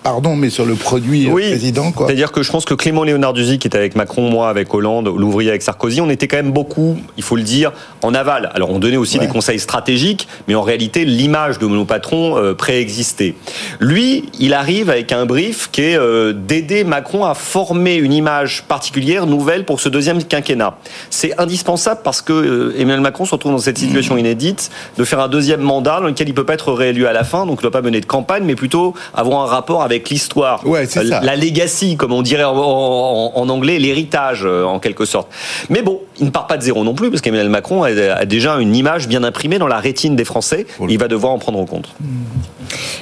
pardon, 0.06 0.37
mais 0.37 0.50
sur 0.50 0.64
le 0.64 0.76
produit 0.76 1.26
euh, 1.26 1.32
oui. 1.32 1.50
président. 1.50 1.93
C'est-à-dire 1.97 2.31
que 2.31 2.44
je 2.44 2.53
pense 2.53 2.64
que 2.64 2.75
Clément 2.75 3.03
Léonard 3.03 3.32
Duzy, 3.32 3.58
qui 3.58 3.67
était 3.67 3.76
avec 3.76 3.97
Macron, 3.97 4.31
moi 4.31 4.49
avec 4.49 4.73
Hollande, 4.73 5.08
l'ouvrier 5.08 5.50
avec 5.50 5.62
Sarkozy, 5.62 6.00
on 6.00 6.08
était 6.08 6.29
quand 6.29 6.37
même 6.37 6.53
beaucoup, 6.53 6.97
il 7.17 7.25
faut 7.25 7.35
le 7.35 7.43
dire, 7.43 7.73
en 8.03 8.14
aval. 8.14 8.53
Alors 8.55 8.70
on 8.70 8.79
donnait 8.79 8.99
aussi 8.99 9.19
des 9.19 9.26
conseils 9.26 9.58
stratégiques, 9.58 10.29
mais 10.47 10.55
en 10.55 10.62
réalité 10.62 11.05
l'image 11.05 11.58
de 11.58 11.67
nos 11.67 11.85
patrons 11.85 12.38
euh, 12.38 12.55
préexistait. 12.55 13.35
Lui, 13.81 14.31
il 14.38 14.55
arrive 14.55 14.91
avec 14.91 15.11
un 15.11 15.26
brief 15.26 15.70
qui 15.73 15.82
est 15.82 15.99
euh, 15.99 16.32
d'aider 16.32 16.85
Macron 16.85 17.25
à 17.25 17.35
former 17.35 17.97
une 17.97 18.12
image 18.12 18.62
particulière, 18.62 19.26
nouvelle 19.26 19.64
pour 19.64 19.81
ce 19.81 19.88
deuxième 19.88 20.23
quinquennat. 20.23 20.79
C'est 21.11 21.37
indispensable 21.41 22.02
parce 22.05 22.23
que 22.23 22.76
Emmanuel 22.79 23.00
Macron 23.00 23.25
se 23.25 23.32
retrouve 23.32 23.50
dans 23.50 23.59
cette 23.59 23.79
situation 23.79 24.14
mmh. 24.14 24.20
inédite 24.20 24.70
de 24.99 25.02
faire 25.02 25.19
un 25.19 25.29
deuxième 25.29 25.62
mandat 25.62 25.99
dans 25.99 26.06
lequel 26.06 26.29
il 26.29 26.35
peut 26.35 26.47
pas 26.47 26.55
être 26.55 26.73
réélu 26.73 27.09
à 27.09 27.12
la 27.12 27.25
fin, 27.25 27.44
donc 27.44 27.55
il 27.55 27.67
ne 27.67 27.70
doit 27.70 27.73
pas 27.73 27.82
mener 27.82 28.00
de 28.00 28.06
campagne, 28.06 28.44
mais 28.44 28.55
plutôt 28.55 28.94
avoir 29.12 29.43
un 29.43 29.47
rapport 29.47 29.82
avec 29.82 29.95
l'histoire, 30.10 30.62
la 31.02 31.37
legacy, 31.37 31.96
comme 31.96 32.12
on 32.12 32.22
dirait 32.22 32.44
en, 32.44 33.48
anglais, 33.48 33.78
l'héritage 33.78 34.43
euh, 34.44 34.64
en 34.64 34.78
quelque 34.78 35.04
sorte. 35.04 35.28
Mais 35.70 35.82
bon, 35.82 36.00
il 36.19 36.26
ne 36.26 36.31
part 36.31 36.46
pas 36.46 36.56
de 36.56 36.62
zéro 36.62 36.84
non 36.84 36.94
plus, 36.94 37.10
parce 37.10 37.22
qu'Emmanuel 37.22 37.48
Macron 37.48 37.82
a, 37.82 38.25
déjà 38.25 38.56
une 38.56 38.75
image 38.75 39.08
bien 39.08 39.25
imprimée 39.25 39.58
dans 39.58 39.66
la 39.66 39.78
rétine 39.78 40.16
des 40.16 40.25
Français. 40.25 40.66
Il 40.88 40.98
va 40.98 41.08
devoir 41.08 41.32
en 41.32 41.38
prendre 41.38 41.58
en 41.58 41.66
compte. 41.66 41.88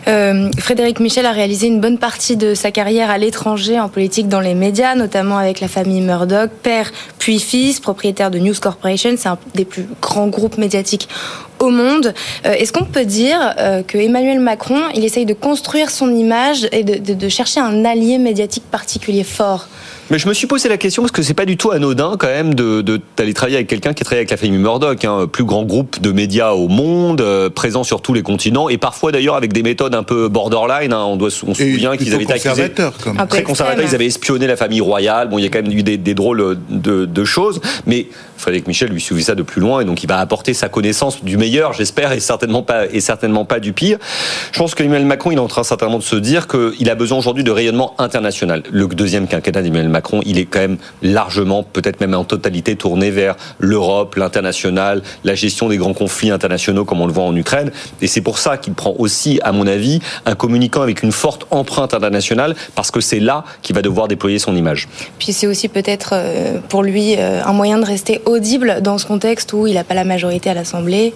Euh, 0.08 0.50
Frédéric 0.58 1.00
Michel 1.00 1.26
a 1.26 1.32
réalisé 1.32 1.66
une 1.66 1.80
bonne 1.80 1.98
partie 1.98 2.36
de 2.36 2.54
sa 2.54 2.70
carrière 2.70 3.10
à 3.10 3.18
l'étranger 3.18 3.80
en 3.80 3.88
politique 3.88 4.28
dans 4.28 4.40
les 4.40 4.54
médias, 4.54 4.94
notamment 4.94 5.38
avec 5.38 5.60
la 5.60 5.68
famille 5.68 6.00
Murdoch, 6.00 6.50
père 6.62 6.90
puis 7.18 7.38
fils, 7.38 7.80
propriétaire 7.80 8.30
de 8.30 8.38
News 8.38 8.54
Corporation, 8.60 9.14
c'est 9.16 9.28
un 9.28 9.38
des 9.54 9.64
plus 9.64 9.86
grands 10.02 10.28
groupes 10.28 10.58
médiatiques 10.58 11.08
au 11.60 11.70
monde. 11.70 12.14
Euh, 12.46 12.52
est-ce 12.52 12.72
qu'on 12.72 12.84
peut 12.84 13.04
dire 13.04 13.38
euh, 13.58 13.82
que 13.82 13.98
Emmanuel 13.98 14.40
Macron, 14.40 14.80
il 14.94 15.04
essaye 15.04 15.26
de 15.26 15.34
construire 15.34 15.90
son 15.90 16.14
image 16.14 16.68
et 16.72 16.84
de 16.84 17.28
chercher 17.28 17.60
un 17.60 17.84
allié 17.84 18.18
médiatique 18.18 18.64
particulier 18.70 19.24
fort? 19.24 19.68
Mais 20.10 20.18
je 20.18 20.28
me 20.28 20.34
suis 20.34 20.46
posé 20.46 20.68
la 20.68 20.76
question 20.76 21.02
parce 21.02 21.12
que 21.12 21.22
c'est 21.22 21.34
pas 21.34 21.46
du 21.46 21.56
tout 21.56 21.70
anodin 21.70 22.16
quand 22.18 22.26
même 22.26 22.54
de 22.54 22.82
d'aller 23.16 23.32
travailler 23.32 23.56
avec 23.56 23.68
quelqu'un 23.68 23.94
qui 23.94 24.02
a 24.02 24.04
travaillé 24.04 24.20
avec 24.20 24.30
la 24.30 24.36
famille 24.36 24.58
Murdoch, 24.58 25.02
hein, 25.04 25.26
plus 25.30 25.44
grand 25.44 25.64
groupe 25.64 26.00
de 26.00 26.12
médias 26.12 26.52
au 26.52 26.68
monde, 26.68 27.20
euh, 27.22 27.48
présent 27.48 27.84
sur 27.84 28.02
tous 28.02 28.12
les 28.12 28.22
continents 28.22 28.68
et 28.68 28.76
parfois 28.76 29.12
d'ailleurs 29.12 29.36
avec 29.36 29.52
des 29.52 29.62
méthodes 29.62 29.94
un 29.94 30.02
peu 30.02 30.28
borderline. 30.28 30.92
Hein, 30.92 31.04
on 31.04 31.16
doit 31.16 31.30
on 31.46 31.54
se 31.54 31.64
souvient 31.64 31.96
qu'ils 31.96 32.14
avaient 32.14 32.24
été 32.24 32.34
accusés 32.34 32.70
comme. 33.02 33.16
très 33.28 33.42
conservateurs. 33.42 33.84
Ils 33.84 33.94
avaient 33.94 34.06
espionné 34.06 34.46
la 34.46 34.56
famille 34.56 34.82
royale. 34.82 35.28
Bon, 35.28 35.38
il 35.38 35.42
y 35.42 35.46
a 35.46 35.48
quand 35.48 35.62
même 35.62 35.72
eu 35.72 35.82
des, 35.82 35.96
des 35.96 36.14
drôles 36.14 36.58
de, 36.68 37.06
de, 37.06 37.24
choses, 37.24 37.60
mais 37.86 38.06
Frédéric 38.44 38.68
Michel 38.68 38.90
lui 38.90 39.00
suivait 39.00 39.22
ça 39.22 39.34
de 39.34 39.42
plus 39.42 39.62
loin 39.62 39.80
et 39.80 39.86
donc 39.86 40.02
il 40.02 40.06
va 40.06 40.18
apporter 40.18 40.52
sa 40.52 40.68
connaissance 40.68 41.24
du 41.24 41.38
meilleur, 41.38 41.72
j'espère, 41.72 42.12
et 42.12 42.20
certainement 42.20 42.62
pas 42.62 42.84
et 42.92 43.00
certainement 43.00 43.46
pas 43.46 43.58
du 43.58 43.72
pire. 43.72 43.96
Je 44.52 44.58
pense 44.58 44.74
qu'Emmanuel 44.74 45.06
Macron, 45.06 45.30
il 45.30 45.36
est 45.36 45.40
en 45.40 45.48
train 45.48 45.64
certainement 45.64 45.96
de 45.96 46.02
se 46.02 46.16
dire 46.16 46.46
qu'il 46.46 46.90
a 46.90 46.94
besoin 46.94 47.16
aujourd'hui 47.16 47.42
de 47.42 47.50
rayonnement 47.50 47.94
international. 47.96 48.62
Le 48.70 48.86
deuxième 48.86 49.28
quinquennat 49.28 49.62
d'Emmanuel 49.62 49.88
Macron, 49.88 50.20
il 50.26 50.38
est 50.38 50.44
quand 50.44 50.58
même 50.58 50.76
largement, 51.00 51.62
peut-être 51.62 52.00
même 52.00 52.12
en 52.12 52.24
totalité, 52.24 52.76
tourné 52.76 53.10
vers 53.10 53.34
l'Europe, 53.58 54.14
l'international, 54.16 55.00
la 55.24 55.34
gestion 55.34 55.70
des 55.70 55.78
grands 55.78 55.94
conflits 55.94 56.30
internationaux 56.30 56.84
comme 56.84 57.00
on 57.00 57.06
le 57.06 57.14
voit 57.14 57.24
en 57.24 57.34
Ukraine. 57.34 57.72
Et 58.02 58.08
c'est 58.08 58.20
pour 58.20 58.38
ça 58.38 58.58
qu'il 58.58 58.74
prend 58.74 58.94
aussi, 58.98 59.40
à 59.42 59.52
mon 59.52 59.66
avis, 59.66 60.00
un 60.26 60.34
communicant 60.34 60.82
avec 60.82 61.02
une 61.02 61.12
forte 61.12 61.46
empreinte 61.50 61.94
internationale, 61.94 62.54
parce 62.74 62.90
que 62.90 63.00
c'est 63.00 63.20
là 63.20 63.44
qu'il 63.62 63.74
va 63.74 63.80
devoir 63.80 64.06
déployer 64.06 64.38
son 64.38 64.54
image. 64.54 64.86
Puis 65.18 65.32
c'est 65.32 65.46
aussi 65.46 65.68
peut-être 65.68 66.10
euh, 66.12 66.58
pour 66.68 66.82
lui 66.82 67.16
euh, 67.16 67.42
un 67.42 67.54
moyen 67.54 67.78
de 67.78 67.86
rester 67.86 68.20
dans 68.80 68.98
ce 68.98 69.06
contexte 69.06 69.52
où 69.52 69.66
il 69.66 69.74
n'a 69.74 69.84
pas 69.84 69.94
la 69.94 70.04
majorité 70.04 70.50
à 70.50 70.54
l'Assemblée. 70.54 71.14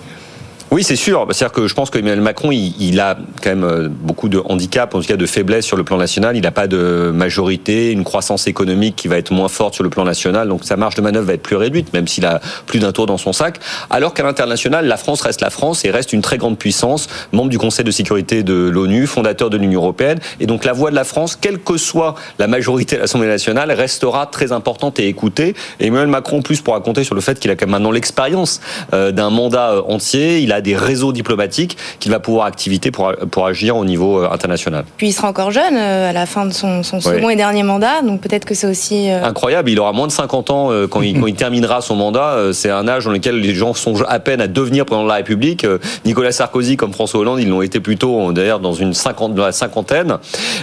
Oui, 0.71 0.85
c'est 0.85 0.97
sûr. 0.97 1.27
C'est-à-dire 1.31 1.53
que 1.53 1.67
je 1.67 1.73
pense 1.73 1.89
qu'Emmanuel 1.89 2.21
Macron, 2.21 2.51
il, 2.53 3.01
a 3.01 3.17
quand 3.43 3.49
même 3.49 3.65
euh, 3.65 3.89
beaucoup 3.89 4.29
de 4.29 4.43
handicap, 4.45 4.95
en 4.95 5.01
tout 5.01 5.07
cas 5.07 5.17
de 5.17 5.25
faiblesse 5.25 5.65
sur 5.65 5.79
le 5.79 5.85
plan 5.85 5.97
national. 5.97 6.37
Il 6.37 6.43
n'a 6.43 6.51
pas 6.51 6.67
de 6.67 7.11
majorité, 7.15 7.91
une 7.91 8.05
croissance 8.05 8.47
économique 8.47 8.95
qui 8.95 9.09
va 9.09 9.17
être 9.17 9.31
moins 9.31 9.49
forte 9.49 9.73
sur 9.73 9.83
le 9.83 9.89
plan 9.89 10.05
national. 10.05 10.49
Donc 10.49 10.65
sa 10.65 10.77
marge 10.77 10.95
de 10.95 11.01
manœuvre 11.01 11.27
va 11.27 11.33
être 11.33 11.43
plus 11.43 11.57
réduite, 11.57 11.95
même 11.95 12.07
s'il 12.07 12.27
a 12.27 12.41
plus 12.67 12.81
d'un 12.81 12.93
tour 12.93 13.07
dans 13.07 13.17
son 13.17 13.33
sac. 13.33 13.61
Alors 13.89 14.13
qu'à 14.13 14.23
l'international, 14.23 14.87
la 14.87 14.99
France 14.99 15.23
reste 15.23 15.41
la 15.41 15.49
France 15.49 15.87
et 15.87 15.91
reste 15.91 16.13
une 16.13 16.21
très 16.21 16.37
grande 16.37 16.59
puissance, 16.59 17.09
membre 17.33 17.49
du 17.49 17.59
Conseil 17.59 17.87
de 17.87 17.91
sécurité 17.91 18.43
de 18.43 18.69
l'ONU, 18.69 19.07
fondateur 19.07 19.49
de 19.49 19.57
l'Union 19.57 19.81
européenne. 19.81 20.19
Et 20.39 20.45
donc 20.45 20.67
la 20.67 20.75
voix 20.75 20.91
de 20.91 20.97
la 20.97 21.05
France, 21.05 21.39
quelle 21.41 21.61
que 21.61 21.79
soit 21.79 22.15
la 22.39 22.47
majorité 22.47 22.97
à 22.97 23.01
l'Assemblée 23.01 23.29
nationale, 23.29 23.73
restera 23.73 24.27
très 24.27 24.53
importante 24.53 25.01
et 25.01 25.09
écoutée. 25.09 25.55
Et 25.81 25.87
Emmanuel 25.87 26.09
Macron, 26.09 26.43
plus, 26.43 26.61
pour 26.61 26.75
raconter 26.75 27.05
sur 27.05 27.15
le 27.15 27.23
fait 27.23 27.41
qu'il 27.41 27.51
a 27.51 27.57
quand 27.57 27.65
même 27.65 27.73
maintenant 27.73 27.91
l'expérience 27.91 28.61
euh, 28.93 29.13
d'un 29.13 29.31
mandat 29.31 29.71
euh, 29.71 29.83
entier. 29.89 30.41
Il 30.41 30.53
a 30.53 30.58
des 30.61 30.77
réseaux 30.77 31.13
diplomatiques 31.13 31.77
qu'il 32.01 32.11
va 32.11 32.21
pouvoir 32.21 32.47
activiter 32.47 32.91
pour, 32.91 33.13
pour 33.31 33.47
agir 33.47 33.77
au 33.77 33.85
niveau 33.85 34.23
euh, 34.23 34.31
international. 34.31 34.85
Puis 34.97 35.09
il 35.09 35.13
sera 35.13 35.29
encore 35.29 35.51
jeune 35.51 35.77
euh, 35.77 36.11
à 36.11 36.13
la 36.13 36.27
fin 36.27 36.47
de 36.47 36.53
son, 36.53 36.83
second 36.83 37.31
et 37.31 37.37
dernier 37.37 37.63
mandat, 37.63 38.03
donc 38.03 38.21
peut-être 38.21 38.45
que 38.45 38.55
c'est 38.55 38.67
aussi... 38.67 39.11
Euh, 39.11 39.25
Incroyable, 39.25 39.71
il 39.71 39.79
aura 39.79 39.93
moins 39.93 40.07
de 40.07 40.13
50 40.13 40.51
ans 40.51 40.71
quand 40.89 41.03
il, 41.03 41.19
quand 41.21 41.27
il 41.27 41.35
terminera 41.37 41.81
son 41.81 41.97
mandat. 41.97 42.53
C'est 42.53 42.71
un 42.71 42.89
âge 42.89 43.05
dans 43.05 43.11
lequel 43.11 43.41
les 43.41 43.55
gens 43.55 43.75
sont 43.75 44.03
à 44.07 44.19
peine 44.21 44.41
à 44.41 44.47
devenir 44.47 44.85
président 44.85 45.05
de 45.05 45.09
la 45.09 45.17
République. 45.17 45.67
Nicolas 46.05 46.33
Sarkozy 46.33 46.77
comme 46.77 46.93
François 46.93 47.21
Hollande, 47.21 47.41
ils 47.41 47.49
l'ont 47.49 47.63
été 47.63 47.81
plutôt 47.81 48.33
d'ailleurs 48.33 48.61
dans 48.61 48.73
une 48.73 48.95
cinquante, 48.95 49.35
dans 49.35 49.45
la 49.45 49.53
cinquantaine. 49.53 50.19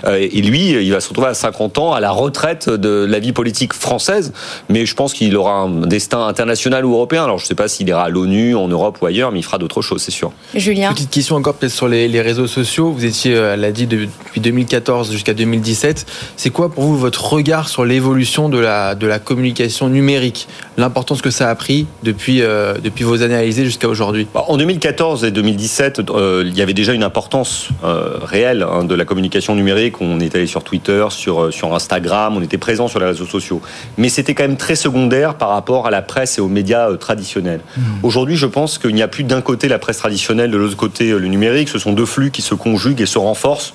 Et 0.07 0.41
lui, 0.41 0.71
il 0.71 0.91
va 0.91 0.99
se 0.99 1.09
retrouver 1.09 1.29
à 1.29 1.33
50 1.33 1.77
ans 1.77 1.93
à 1.93 1.99
la 1.99 2.11
retraite 2.11 2.69
de 2.69 3.05
la 3.05 3.19
vie 3.19 3.33
politique 3.33 3.73
française. 3.73 4.33
Mais 4.69 4.85
je 4.85 4.95
pense 4.95 5.13
qu'il 5.13 5.35
aura 5.37 5.53
un 5.53 5.69
destin 5.87 6.25
international 6.27 6.85
ou 6.85 6.93
européen. 6.93 7.23
Alors 7.23 7.37
je 7.37 7.43
ne 7.43 7.47
sais 7.47 7.55
pas 7.55 7.67
s'il 7.67 7.87
ira 7.87 8.03
à 8.03 8.09
l'ONU, 8.09 8.55
en 8.55 8.67
Europe 8.67 8.97
ou 9.01 9.05
ailleurs, 9.05 9.31
mais 9.31 9.39
il 9.39 9.43
fera 9.43 9.57
d'autres 9.57 9.81
choses, 9.81 9.84
c'est 9.97 10.11
sûr. 10.11 10.31
Julien 10.53 10.93
Petite 10.93 11.09
question 11.09 11.35
encore 11.35 11.55
peut-être 11.55 11.71
sur 11.71 11.87
les, 11.87 12.21
réseaux 12.21 12.47
sociaux. 12.47 12.91
Vous 12.91 13.05
étiez, 13.05 13.35
euh, 13.35 13.53
elle 13.53 13.61
l'a 13.61 13.71
dit, 13.71 13.87
depuis 13.87 14.41
2014 14.41 15.11
jusqu'à 15.11 15.33
2017. 15.33 16.05
C'est 16.37 16.49
quoi 16.49 16.69
pour 16.69 16.83
vous 16.83 16.97
votre 16.97 17.25
regard 17.31 17.69
sur 17.69 17.85
l'évolution 17.85 18.49
de 18.49 18.57
la, 18.57 18.95
de 18.95 19.07
la 19.07 19.19
communication 19.19 19.89
numérique 19.89 20.47
L'importance 20.77 21.21
que 21.21 21.29
ça 21.29 21.49
a 21.49 21.55
pris 21.55 21.87
depuis, 22.03 22.41
euh, 22.41 22.75
depuis 22.83 23.03
vos 23.03 23.23
analyses 23.23 23.63
jusqu'à 23.63 23.87
aujourd'hui 23.87 24.27
bah, 24.33 24.43
En 24.47 24.57
2014 24.57 25.23
et 25.23 25.31
2017, 25.31 26.01
euh, 26.09 26.43
il 26.45 26.53
y 26.53 26.61
avait 26.61 26.73
déjà 26.73 26.93
une 26.93 27.03
importance 27.03 27.69
réelle 27.83 28.63
hein, 28.63 28.83
de 28.83 28.95
la 28.95 29.05
communication 29.05 29.55
numérique. 29.55 30.01
On 30.01 30.19
était 30.19 30.39
allé 30.39 30.47
sur 30.47 30.63
Twitter, 30.63 31.05
sur, 31.09 31.53
sur 31.53 31.73
Instagram, 31.73 32.35
on 32.37 32.41
était 32.41 32.57
présent 32.57 32.87
sur 32.87 32.99
les 32.99 33.05
réseaux 33.05 33.25
sociaux. 33.25 33.61
Mais 33.97 34.09
c'était 34.09 34.33
quand 34.33 34.43
même 34.43 34.57
très 34.57 34.75
secondaire 34.75 35.35
par 35.35 35.49
rapport 35.49 35.87
à 35.87 35.91
la 35.91 36.01
presse 36.01 36.37
et 36.37 36.41
aux 36.41 36.47
médias 36.47 36.93
traditionnels. 36.97 37.61
Mmh. 37.77 37.81
Aujourd'hui, 38.03 38.35
je 38.35 38.45
pense 38.45 38.77
qu'il 38.77 38.95
n'y 38.95 39.01
a 39.01 39.07
plus 39.07 39.23
d'un 39.23 39.41
côté 39.41 39.67
la 39.67 39.79
presse 39.79 39.97
traditionnelle, 39.97 40.51
de 40.51 40.57
l'autre 40.57 40.77
côté 40.77 41.11
le 41.11 41.27
numérique. 41.27 41.69
Ce 41.69 41.79
sont 41.79 41.93
deux 41.93 42.05
flux 42.05 42.31
qui 42.31 42.41
se 42.41 42.55
conjuguent 42.55 43.01
et 43.01 43.05
se 43.05 43.17
renforcent 43.17 43.73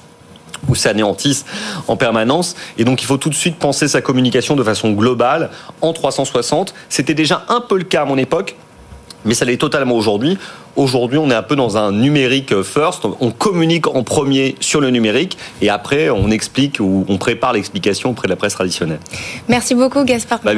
ou 0.68 0.74
s'anéantissent 0.74 1.44
en 1.88 1.96
permanence. 1.96 2.56
Et 2.78 2.84
donc 2.84 3.02
il 3.02 3.06
faut 3.06 3.16
tout 3.16 3.30
de 3.30 3.34
suite 3.34 3.56
penser 3.56 3.88
sa 3.88 4.00
communication 4.00 4.56
de 4.56 4.62
façon 4.62 4.92
globale, 4.92 5.50
en 5.80 5.92
360. 5.92 6.74
C'était 6.88 7.14
déjà 7.14 7.44
un 7.48 7.60
peu 7.60 7.78
le 7.78 7.84
cas 7.84 8.02
à 8.02 8.04
mon 8.04 8.18
époque. 8.18 8.56
Mais 9.24 9.34
ça 9.34 9.44
l'est 9.44 9.56
totalement 9.56 9.94
aujourd'hui. 9.94 10.38
Aujourd'hui, 10.76 11.18
on 11.18 11.30
est 11.30 11.34
un 11.34 11.42
peu 11.42 11.56
dans 11.56 11.76
un 11.76 11.90
numérique 11.92 12.62
first. 12.62 13.04
On 13.20 13.32
communique 13.32 13.88
en 13.88 14.02
premier 14.04 14.54
sur 14.60 14.80
le 14.80 14.90
numérique 14.90 15.36
et 15.60 15.68
après, 15.68 16.10
on 16.10 16.30
explique 16.30 16.78
ou 16.80 17.04
on 17.08 17.18
prépare 17.18 17.52
l'explication 17.52 18.10
auprès 18.10 18.28
de 18.28 18.30
la 18.30 18.36
presse 18.36 18.54
traditionnelle. 18.54 19.00
Merci 19.48 19.74
beaucoup, 19.74 20.04
Gaspard, 20.04 20.40
bah, 20.44 20.54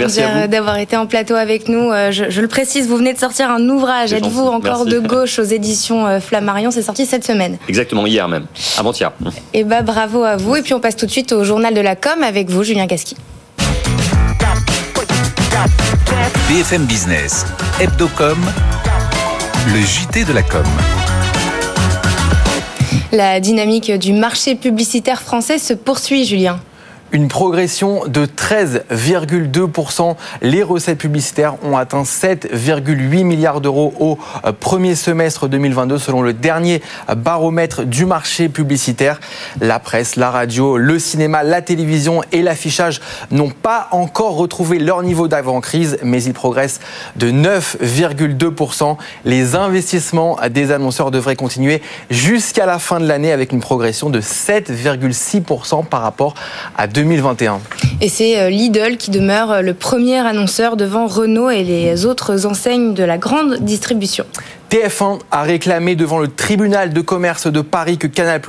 d'avoir 0.47 0.79
été 0.79 0.97
en 0.97 1.07
plateau 1.07 1.35
avec 1.35 1.69
nous. 1.69 1.91
Euh, 1.91 2.13
je, 2.13 2.41
le 2.41 2.49
précise, 2.49 2.89
vous 2.89 2.99
venez 2.99 3.15
de 3.15 3.19
sortir 3.19 3.51
un 3.51 3.67
ouvrage. 3.69 4.13
Êtes-vous 4.13 4.47
encore 4.47 4.85
de 4.85 4.99
gauche 5.01 5.39
aux 5.39 5.45
éditions 5.45 6.07
euh, 6.07 6.21
Flammarion? 6.21 6.71
C'est 6.71 6.83
sorti 6.83 7.07
cette 7.07 7.25
semaine. 7.25 7.57
Exactement, 7.69 8.07
hier 8.07 8.29
même, 8.29 8.47
avant-hier. 8.79 9.13
Et 9.55 9.61
eh 9.61 9.65
bah, 9.65 9.83
bravo 9.83 10.25
à 10.25 10.37
vous. 10.37 10.57
Et 10.57 10.63
puis, 10.63 10.75
on 10.75 10.81
passe 10.81 10.97
tout 10.97 11.07
de 11.07 11.11
suite 11.11 11.33
au 11.33 11.43
journal 11.45 11.75
de 11.75 11.81
la 11.81 11.97
com 11.97 12.23
avec 12.23 12.51
vous, 12.51 12.63
Julien 12.63 12.87
Casqui. 12.87 13.17
BFM 16.49 16.87
Business, 16.87 17.47
Hebdocom, 17.81 18.39
le 19.73 19.81
JT 19.81 20.25
de 20.25 20.33
la 20.33 20.43
com. 20.43 20.65
La 23.13 23.41
dynamique 23.41 23.93
du 23.93 24.13
marché 24.13 24.55
publicitaire 24.55 25.23
français 25.23 25.59
se 25.59 25.75
poursuit, 25.75 26.25
Julien 26.25 26.61
une 27.13 27.29
progression 27.29 28.07
de 28.07 28.25
13,2%. 28.25 30.17
Les 30.41 30.63
recettes 30.63 30.99
publicitaires 30.99 31.57
ont 31.63 31.77
atteint 31.77 32.03
7,8 32.03 33.25
milliards 33.25 33.61
d'euros 33.61 33.93
au 34.01 34.19
euh, 34.45 34.53
premier 34.53 34.95
semestre 34.95 35.47
2022 35.47 35.99
selon 35.99 36.23
le 36.23 36.33
dernier 36.33 36.81
baromètre 37.15 37.85
du 37.85 38.07
marché 38.07 38.49
publicitaire. 38.49 39.21
La 39.61 39.79
presse, 39.79 40.17
la 40.17 40.31
radio, 40.31 40.79
le 40.79 40.99
cinéma, 40.99 41.43
la 41.43 41.61
télévision 41.61 42.23
et 42.33 42.41
l'affichage 42.41 43.01
n'ont 43.31 43.51
pas 43.51 43.89
encore 43.91 44.37
retrouvé 44.37 44.79
leur 44.79 45.03
niveau 45.03 45.29
d'avant-crise, 45.29 45.99
mais 46.03 46.23
ils 46.23 46.33
progressent 46.33 46.81
de 47.17 47.31
9,2%. 47.31 48.97
Les 49.27 49.55
investissements 49.55 50.39
des 50.51 50.73
annonceurs 50.73 51.11
devraient 51.11 51.37
continuer 51.37 51.83
jusqu'à 52.11 52.65
la 52.65 52.79
fin 52.79 53.01
de 53.01 53.07
l'année 53.07 53.33
avec 53.33 53.53
une 53.53 53.61
progression 53.61 54.09
de 54.09 54.21
7,6% 54.21 55.85
par 55.85 56.01
rapport 56.01 56.35
à 56.77 56.87
2022. 56.87 57.02
2021. 57.03 57.61
Et 58.01 58.09
c'est 58.09 58.41
euh, 58.41 58.49
Lidl 58.49 58.97
qui 58.97 59.11
demeure 59.11 59.51
euh, 59.51 59.61
le 59.61 59.75
premier 59.75 60.19
annonceur 60.19 60.77
devant 60.77 61.07
Renault 61.07 61.51
et 61.51 61.65
les 61.65 62.07
autres 62.07 62.47
enseignes 62.47 62.95
de 62.95 63.03
la 63.03 63.19
grande 63.19 63.59
distribution. 63.61 64.25
TF1 64.73 65.19
a 65.31 65.43
réclamé 65.43 65.97
devant 65.97 66.19
le 66.19 66.29
tribunal 66.29 66.95
de 66.95 67.03
commerce 67.03 67.47
de 67.47 67.61
Paris 67.61 67.99
que 67.99 68.07
Canal+ 68.07 68.41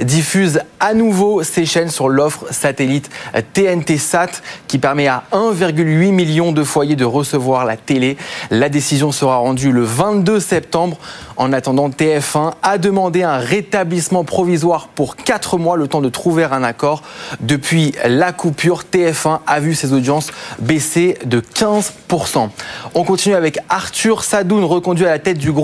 diffuse 0.00 0.62
à 0.80 0.94
nouveau 0.94 1.44
ses 1.44 1.64
chaînes 1.64 1.90
sur 1.90 2.08
l'offre 2.08 2.46
satellite 2.50 3.08
TNT 3.52 3.96
Sat 3.96 4.42
qui 4.66 4.78
permet 4.78 5.06
à 5.06 5.22
1,8 5.30 6.10
million 6.10 6.50
de 6.50 6.64
foyers 6.64 6.96
de 6.96 7.04
recevoir 7.04 7.64
la 7.64 7.76
télé. 7.76 8.16
La 8.50 8.68
décision 8.68 9.12
sera 9.12 9.36
rendue 9.36 9.70
le 9.70 9.84
22 9.84 10.40
septembre. 10.40 10.98
En 11.36 11.52
attendant, 11.52 11.88
TF1 11.88 12.54
a 12.64 12.76
demandé 12.76 13.22
un 13.22 13.38
rétablissement 13.38 14.24
provisoire 14.24 14.88
pour 14.88 15.14
4 15.14 15.56
mois, 15.56 15.76
le 15.76 15.86
temps 15.86 16.00
de 16.00 16.08
trouver 16.08 16.44
un 16.50 16.64
accord. 16.64 17.02
Depuis 17.38 17.94
la 18.04 18.32
coupure, 18.32 18.82
TF1 18.92 19.38
a 19.46 19.60
vu 19.60 19.76
ses 19.76 19.92
audiences 19.92 20.32
baisser 20.58 21.16
de 21.24 21.40
15%. 21.40 22.48
On 22.94 23.04
continue 23.04 23.36
avec 23.36 23.60
Arthur 23.68 24.24
Sadoun, 24.24 24.64
reconduit 24.64 25.06
à 25.06 25.10
la 25.10 25.20
tête 25.20 25.38
du 25.38 25.52
groupe 25.52 25.59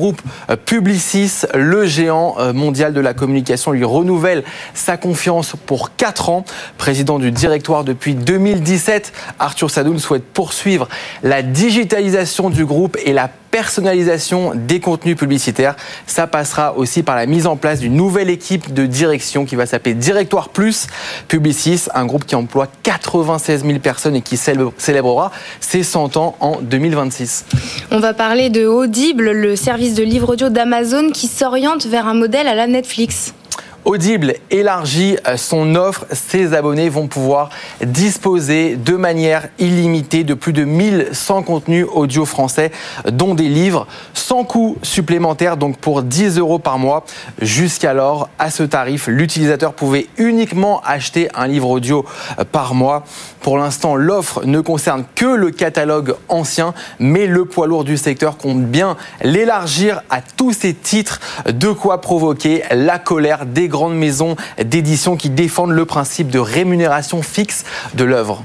euh, 0.51 0.57
Publicis, 0.57 1.43
le 1.55 1.87
géant 1.87 2.37
euh, 2.39 2.53
mondial 2.53 2.93
de 2.93 3.01
la 3.01 3.15
communication, 3.15 3.73
lui 3.73 3.85
renouvelle 3.85 4.45
sa 4.75 4.97
confiance 4.97 5.55
pour 5.67 5.97
4 5.97 6.29
ans. 6.29 6.45
Président 6.79 7.19
du 7.19 7.31
directoire 7.31 7.85
depuis 7.85 8.15
2017, 8.15 9.13
Arthur 9.39 9.71
Sadoun 9.71 9.99
souhaite 9.99 10.25
poursuivre 10.25 10.89
la 11.23 11.43
digitalisation 11.43 12.51
du 12.51 12.65
groupe 12.65 12.97
et 13.05 13.13
la 13.13 13.31
personnalisation 13.57 14.53
des 14.55 14.81
contenus 14.81 15.17
publicitaires. 15.17 15.77
Ça 16.07 16.27
passera 16.27 16.77
aussi 16.77 17.03
par 17.03 17.17
la 17.17 17.25
mise 17.25 17.47
en 17.47 17.57
place 17.57 17.81
d'une 17.81 17.95
nouvelle 17.95 18.29
équipe 18.29 18.75
de 18.75 18.85
direction 18.85 19.47
qui 19.47 19.57
va 19.57 19.65
s'appeler 19.65 19.95
Directoire 19.95 20.51
Plus 20.51 20.89
Publicis, 21.27 21.85
un 21.95 22.05
groupe 22.05 22.27
qui 22.27 22.35
emploie 22.35 22.69
96 22.83 23.65
000 23.65 23.79
personnes 23.79 24.15
et 24.15 24.21
qui 24.21 24.37
célébrera 24.37 25.33
ses 25.61 25.85
100 25.85 26.19
ans 26.19 26.37
en 26.41 26.61
2026. 26.61 27.47
On 27.91 27.99
va 27.99 28.13
parler 28.13 28.51
de 28.51 28.67
Audible, 28.67 29.31
le 29.31 29.57
service 29.57 29.95
de 29.95 30.03
livre 30.03 30.35
audio 30.35 30.51
d'Amazon 30.51 31.11
qui 31.11 31.27
s'oriente 31.27 31.87
vers 31.87 32.07
un 32.07 32.15
modèle 32.15 32.49
à 32.49 32.55
la 32.55 32.67
Netflix. 32.67 33.33
Audible 33.87 34.35
élargit 34.51 35.17
euh, 35.29 35.37
son 35.37 35.77
offre. 35.77 36.07
Ses 36.11 36.55
abonnés 36.55 36.89
vont 36.89 37.07
pouvoir 37.07 37.51
disposer 37.81 38.75
de 38.75 38.97
manière 38.97 39.49
illimitée 39.61 40.25
de 40.25 40.35
plus 40.35 40.53
de 40.53 40.65
1100 40.65 41.45
contenus 41.45 41.87
audio 41.95 42.25
français, 42.25 42.73
dont 43.09 43.37
des 43.37 43.49
livres, 43.49 43.87
sans 44.13 44.43
coût 44.43 44.77
supplémentaire, 44.83 45.57
donc 45.57 45.77
pour 45.77 46.03
10 46.03 46.37
euros 46.39 46.59
par 46.59 46.81
mois. 46.81 47.05
Jusqu'alors, 47.41 48.29
à 48.41 48.51
ce 48.51 48.65
tarif, 48.65 49.07
l'utilisateur 49.07 49.73
pouvait 49.73 50.09
uniquement 50.19 50.81
acheter 50.85 51.29
un 51.37 51.47
livre 51.47 51.71
audio 51.71 52.05
euh, 52.41 52.45
par 52.45 52.75
mois. 52.75 53.05
Pour 53.41 53.57
l'instant, 53.57 53.95
l'offre 53.95 54.45
ne 54.45 54.59
concerne 54.59 55.05
que 55.15 55.27
le 55.27 55.53
catalogue 55.53 56.17
ancien, 56.29 56.75
mais 56.99 57.29
le 57.29 57.45
poids 57.45 57.69
lourd 57.69 57.85
du 57.85 57.97
secteur 57.97 58.37
compte 58.37 58.65
bien 58.65 58.97
l'élargir 59.23 60.03
à 60.11 60.23
tous 60.23 60.53
ces 60.53 60.75
titres, 60.75 61.21
de 61.49 61.69
quoi 61.69 62.01
provoquer 62.01 62.65
la 62.73 62.99
colère 62.99 63.47
des 63.47 63.69
grandes 63.77 63.97
maisons 63.97 64.37
d'édition 64.65 65.17
qui 65.17 65.29
défendent 65.29 65.73
le 65.73 65.85
principe 65.85 66.31
de 66.31 66.39
rémunération 66.39 67.23
fixe 67.23 67.65
de 67.95 68.05
l'œuvre. 68.05 68.43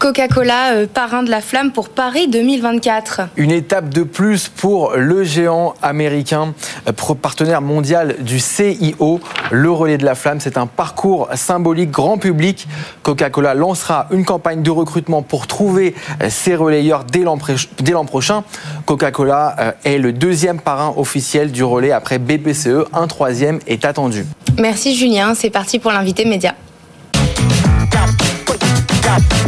Coca-Cola, 0.00 0.72
euh, 0.72 0.86
parrain 0.86 1.22
de 1.22 1.28
la 1.28 1.42
flamme 1.42 1.72
pour 1.72 1.90
Paris 1.90 2.26
2024. 2.26 3.20
Une 3.36 3.50
étape 3.50 3.90
de 3.90 4.02
plus 4.02 4.48
pour 4.48 4.96
le 4.96 5.24
géant 5.24 5.74
américain, 5.82 6.54
euh, 6.88 7.14
partenaire 7.20 7.60
mondial 7.60 8.16
du 8.20 8.40
CIO. 8.40 9.20
Le 9.50 9.70
relais 9.70 9.98
de 9.98 10.06
la 10.06 10.14
flamme, 10.14 10.40
c'est 10.40 10.56
un 10.56 10.66
parcours 10.66 11.28
symbolique 11.34 11.90
grand 11.90 12.16
public. 12.16 12.66
Coca-Cola 13.02 13.52
lancera 13.52 14.06
une 14.10 14.24
campagne 14.24 14.62
de 14.62 14.70
recrutement 14.70 15.20
pour 15.20 15.46
trouver 15.46 15.94
euh, 16.22 16.30
ses 16.30 16.54
relayeurs 16.54 17.04
dès 17.04 17.20
l'an 17.20 18.06
prochain. 18.06 18.42
Coca-Cola 18.86 19.74
est 19.84 19.98
le 19.98 20.14
deuxième 20.14 20.60
parrain 20.60 20.94
officiel 20.96 21.52
du 21.52 21.62
relais 21.62 21.92
après 21.92 22.18
BPCE. 22.18 22.86
Un 22.94 23.06
troisième 23.06 23.58
est 23.66 23.84
attendu. 23.84 24.24
Merci 24.60 24.94
Julien, 24.94 25.34
c'est 25.34 25.48
parti 25.48 25.78
pour 25.78 25.90
l'invité 25.90 26.26
média. 26.26 26.54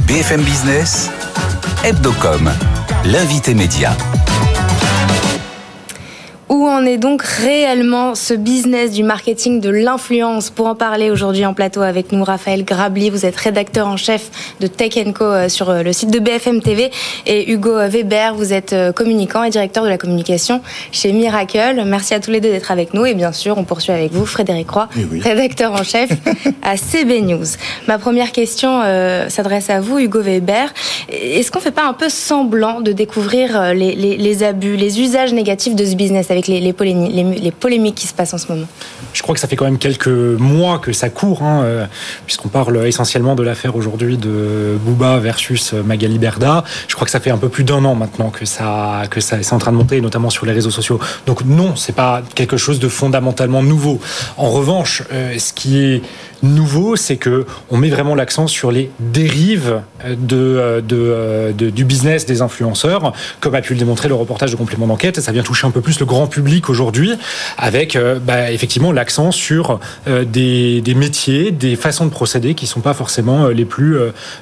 BFM 0.06 0.40
Business, 0.40 1.10
Hebdocom, 1.84 2.50
l'invité 3.04 3.52
média. 3.52 3.94
En 6.82 6.86
est 6.86 6.98
donc 6.98 7.22
réellement 7.22 8.16
ce 8.16 8.34
business 8.34 8.90
du 8.90 9.04
marketing 9.04 9.60
de 9.60 9.70
l'influence 9.70 10.50
Pour 10.50 10.66
en 10.66 10.74
parler 10.74 11.12
aujourd'hui 11.12 11.46
en 11.46 11.54
plateau 11.54 11.80
avec 11.80 12.10
nous, 12.10 12.24
Raphaël 12.24 12.64
Grabli, 12.64 13.08
vous 13.08 13.24
êtes 13.24 13.36
rédacteur 13.36 13.86
en 13.86 13.96
chef 13.96 14.32
de 14.58 14.66
Tech 14.66 14.92
Co 15.14 15.24
euh, 15.24 15.48
sur 15.48 15.70
euh, 15.70 15.84
le 15.84 15.92
site 15.92 16.10
de 16.10 16.18
BFM 16.18 16.60
TV 16.60 16.90
et 17.24 17.52
Hugo 17.52 17.76
Weber, 17.86 18.34
vous 18.34 18.52
êtes 18.52 18.72
euh, 18.72 18.90
communicant 18.90 19.44
et 19.44 19.50
directeur 19.50 19.84
de 19.84 19.88
la 19.88 19.96
communication 19.96 20.60
chez 20.90 21.12
Miracle. 21.12 21.84
Merci 21.86 22.14
à 22.14 22.20
tous 22.20 22.32
les 22.32 22.40
deux 22.40 22.50
d'être 22.50 22.72
avec 22.72 22.94
nous 22.94 23.06
et 23.06 23.14
bien 23.14 23.30
sûr, 23.30 23.58
on 23.58 23.62
poursuit 23.64 23.92
avec 23.92 24.10
vous, 24.10 24.26
Frédéric 24.26 24.68
Roy, 24.68 24.88
eh 24.96 25.20
rédacteur 25.20 25.70
en 25.74 25.84
chef 25.84 26.10
à 26.62 26.76
CB 26.76 27.20
News. 27.20 27.46
Ma 27.86 27.98
première 27.98 28.32
question 28.32 28.82
s'adresse 29.28 29.70
à 29.70 29.80
vous, 29.80 30.00
Hugo 30.00 30.20
Weber. 30.20 30.74
Est-ce 31.08 31.52
qu'on 31.52 31.60
fait 31.60 31.70
pas 31.70 31.86
un 31.86 31.92
peu 31.92 32.08
semblant 32.08 32.80
de 32.80 32.90
découvrir 32.90 33.72
les, 33.72 33.94
les 33.94 34.42
abus, 34.42 34.74
les 34.74 35.00
usages 35.00 35.32
négatifs 35.32 35.76
de 35.76 35.84
ce 35.84 35.94
business 35.94 36.32
avec 36.32 36.48
les, 36.48 36.71
polémiques, 36.72 37.94
qui 37.94 38.06
se 38.06 38.14
passent 38.14 38.34
en 38.34 38.38
ce 38.38 38.50
moment 38.50 38.66
Je 39.12 39.22
crois 39.22 39.34
que 39.34 39.40
ça 39.40 39.48
fait 39.48 39.56
quand 39.56 39.64
même 39.64 39.78
quelques 39.78 40.08
mois 40.08 40.78
que 40.78 40.92
ça 40.92 41.08
court, 41.10 41.42
hein, 41.42 41.62
euh, 41.64 41.86
puisqu'on 42.26 42.48
parle 42.48 42.86
essentiellement 42.86 43.34
de 43.34 43.42
l'affaire 43.42 43.76
aujourd'hui 43.76 44.16
de 44.16 44.76
Booba 44.84 45.18
versus 45.18 45.72
Magali 45.72 46.18
Berda. 46.18 46.64
Je 46.88 46.94
crois 46.94 47.04
que 47.04 47.10
ça 47.10 47.20
fait 47.20 47.30
un 47.30 47.38
peu 47.38 47.48
plus 47.48 47.64
d'un 47.64 47.84
an 47.84 47.94
maintenant 47.94 48.30
que 48.30 48.44
ça, 48.44 49.02
que 49.10 49.20
ça 49.20 49.42
c'est 49.42 49.54
en 49.54 49.58
train 49.58 49.72
de 49.72 49.76
monter, 49.76 50.00
notamment 50.00 50.30
sur 50.30 50.46
les 50.46 50.52
réseaux 50.52 50.70
sociaux. 50.70 51.00
Donc 51.26 51.44
non, 51.44 51.76
c'est 51.76 51.94
pas 51.94 52.22
quelque 52.34 52.56
chose 52.56 52.78
de 52.78 52.88
fondamentalement 52.88 53.62
nouveau. 53.62 54.00
En 54.36 54.50
revanche, 54.50 55.02
euh, 55.12 55.38
ce 55.38 55.52
qui 55.52 55.78
est 55.78 56.02
nouveau, 56.42 56.96
c'est 56.96 57.16
que 57.16 57.46
on 57.70 57.78
met 57.78 57.88
vraiment 57.88 58.14
l'accent 58.14 58.46
sur 58.46 58.70
les 58.70 58.90
dérives 59.00 59.80
de, 60.06 60.82
de, 60.86 61.70
du 61.70 61.84
business 61.84 62.26
des 62.26 62.42
influenceurs, 62.42 63.12
comme 63.40 63.54
a 63.54 63.62
pu 63.62 63.72
le 63.72 63.78
démontrer 63.78 64.08
le 64.08 64.14
reportage 64.14 64.50
de 64.50 64.56
complément 64.56 64.86
d'enquête. 64.86 65.20
Ça 65.20 65.32
vient 65.32 65.42
toucher 65.42 65.66
un 65.66 65.70
peu 65.70 65.80
plus 65.80 65.98
le 65.98 66.06
grand 66.06 66.26
public 66.26 66.42
public 66.42 66.68
aujourd'hui, 66.68 67.12
avec 67.56 67.96
bah, 68.26 68.50
effectivement 68.50 68.90
l'accent 68.90 69.30
sur 69.30 69.78
des, 70.06 70.80
des, 70.80 70.94
métiers, 70.94 71.52
des 71.52 71.76
façons 71.76 72.04
de 72.04 72.10
procéder 72.10 72.54
qui 72.54 72.66
sont 72.66 72.80
pas 72.80 72.94
forcément 72.94 73.46
les 73.46 73.64
plus 73.64 73.96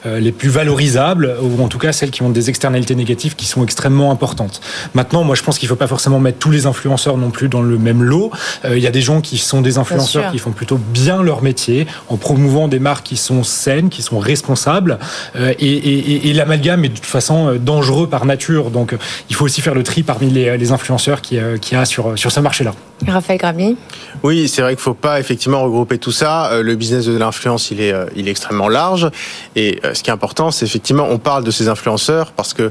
les 0.07 0.33
plus 0.33 0.49
valorisables 0.49 1.37
ou 1.42 1.62
en 1.62 1.69
tout 1.69 1.78
cas 1.78 1.92
celles 1.92 2.11
qui 2.11 2.23
ont 2.23 2.30
des 2.30 2.49
externalités 2.49 2.95
négatives 2.95 3.37
qui 3.37 3.45
sont 3.45 3.62
extrêmement 3.62 4.11
importantes. 4.11 4.62
Maintenant, 4.95 5.25
moi 5.25 5.35
je 5.35 5.42
pense 5.42 5.59
qu'il 5.59 5.69
faut 5.69 5.76
pas 5.76 5.87
forcément 5.87 6.21
mettre 6.21 6.38
tous 6.38 6.50
les 6.50 6.64
influenceurs 6.64 7.19
non 7.19 7.30
plus 7.30 7.49
dans 7.49 7.61
le 7.61 7.76
même 7.76 8.02
lot. 8.02 8.30
Il 8.64 8.78
y 8.78 8.87
a 8.87 8.90
des 8.90 9.02
gens 9.02 9.21
qui 9.21 9.37
sont 9.37 9.61
des 9.61 9.76
influenceurs 9.76 10.33
qui 10.33 10.38
font 10.38 10.52
plutôt 10.52 10.78
bien 10.78 11.23
leur 11.23 11.42
métier 11.42 11.87
en 12.09 12.16
promouvant 12.16 12.68
des 12.68 12.78
marques 12.78 13.06
qui 13.06 13.16
sont 13.16 13.42
saines, 13.42 13.88
qui 13.88 14.02
sont 14.02 14.18
responsables. 14.18 14.99
Euh, 15.37 15.54
et, 15.59 16.32
l'amalgame 16.32 16.85
est 16.85 16.88
de 16.88 16.94
toute 16.94 17.06
façon 17.06 17.49
euh, 17.49 17.59
dangereux 17.59 18.09
par 18.09 18.25
nature. 18.25 18.70
Donc 18.70 18.94
il 19.28 19.37
faut 19.37 19.44
aussi 19.44 19.61
faire 19.61 19.75
le 19.75 19.82
tri 19.82 20.02
parmi 20.02 20.30
les, 20.30 20.73
influenceurs 20.73 21.20
qu'il 21.20 21.38
y 21.38 21.75
a 21.75 21.85
sur, 21.85 22.18
sur 22.18 22.30
ce 22.30 22.40
marché-là. 22.40 22.73
Raphaël 23.06 23.38
Grabny 23.38 23.76
Oui, 24.23 24.47
c'est 24.47 24.62
vrai 24.62 24.73
qu'il 24.73 24.80
ne 24.80 24.82
faut 24.82 24.94
pas 24.94 25.18
effectivement 25.18 25.62
regrouper 25.62 25.99
tout 25.99 26.12
ça. 26.12 26.52
Euh, 26.52 26.62
le 26.62 26.76
business 26.76 27.06
de 27.06 27.16
l'influence, 27.16 27.70
il 27.70 27.80
est, 27.80 27.94
il 28.14 28.28
est 28.28 28.30
extrêmement 28.30 28.68
large. 28.68 29.09
Et 29.56 29.80
ce 29.94 30.02
qui 30.02 30.11
est 30.11 30.12
important, 30.12 30.50
c'est 30.50 30.66
effectivement, 30.66 31.06
on 31.11 31.18
parle 31.18 31.44
de 31.44 31.50
ces 31.50 31.68
influenceurs 31.68 32.32
parce 32.32 32.54
que 32.54 32.70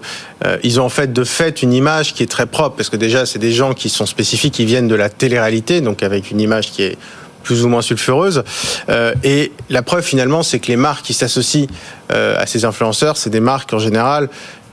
ils 0.64 0.80
ont 0.80 0.86
en 0.86 0.90
fait 0.90 1.12
de 1.12 1.24
fait 1.24 1.62
une 1.62 1.74
image 1.74 2.14
qui 2.14 2.24
est 2.24 2.28
très 2.28 2.46
propre. 2.46 2.76
Parce 2.76 2.90
que 2.90 2.96
déjà, 2.96 3.26
c'est 3.26 3.40
des 3.40 3.52
gens 3.52 3.74
qui 3.74 3.90
sont 3.90 4.06
spécifiques, 4.06 4.54
qui 4.54 4.66
viennent 4.66 4.88
de 4.88 4.96
la 4.96 5.10
télé-réalité, 5.10 5.82
donc 5.82 6.04
avec 6.04 6.32
une 6.32 6.40
image 6.40 6.72
qui 6.72 6.84
est 6.84 6.98
plus 7.44 7.64
ou 7.64 7.70
moins 7.70 7.82
sulfureuse. 7.82 8.44
Euh, 8.90 9.14
et 9.24 9.52
la 9.70 9.82
preuve 9.82 10.04
finalement, 10.04 10.44
c'est 10.44 10.60
que 10.60 10.68
les 10.68 10.78
marques 10.78 11.06
qui 11.06 11.14
s'associent 11.14 11.68
euh, 12.12 12.36
à 12.38 12.46
ces 12.46 12.66
influenceurs, 12.66 13.18
c'est 13.18 13.30
des 13.30 13.40
marques 13.40 13.74
en 13.74 13.80
général 13.80 14.30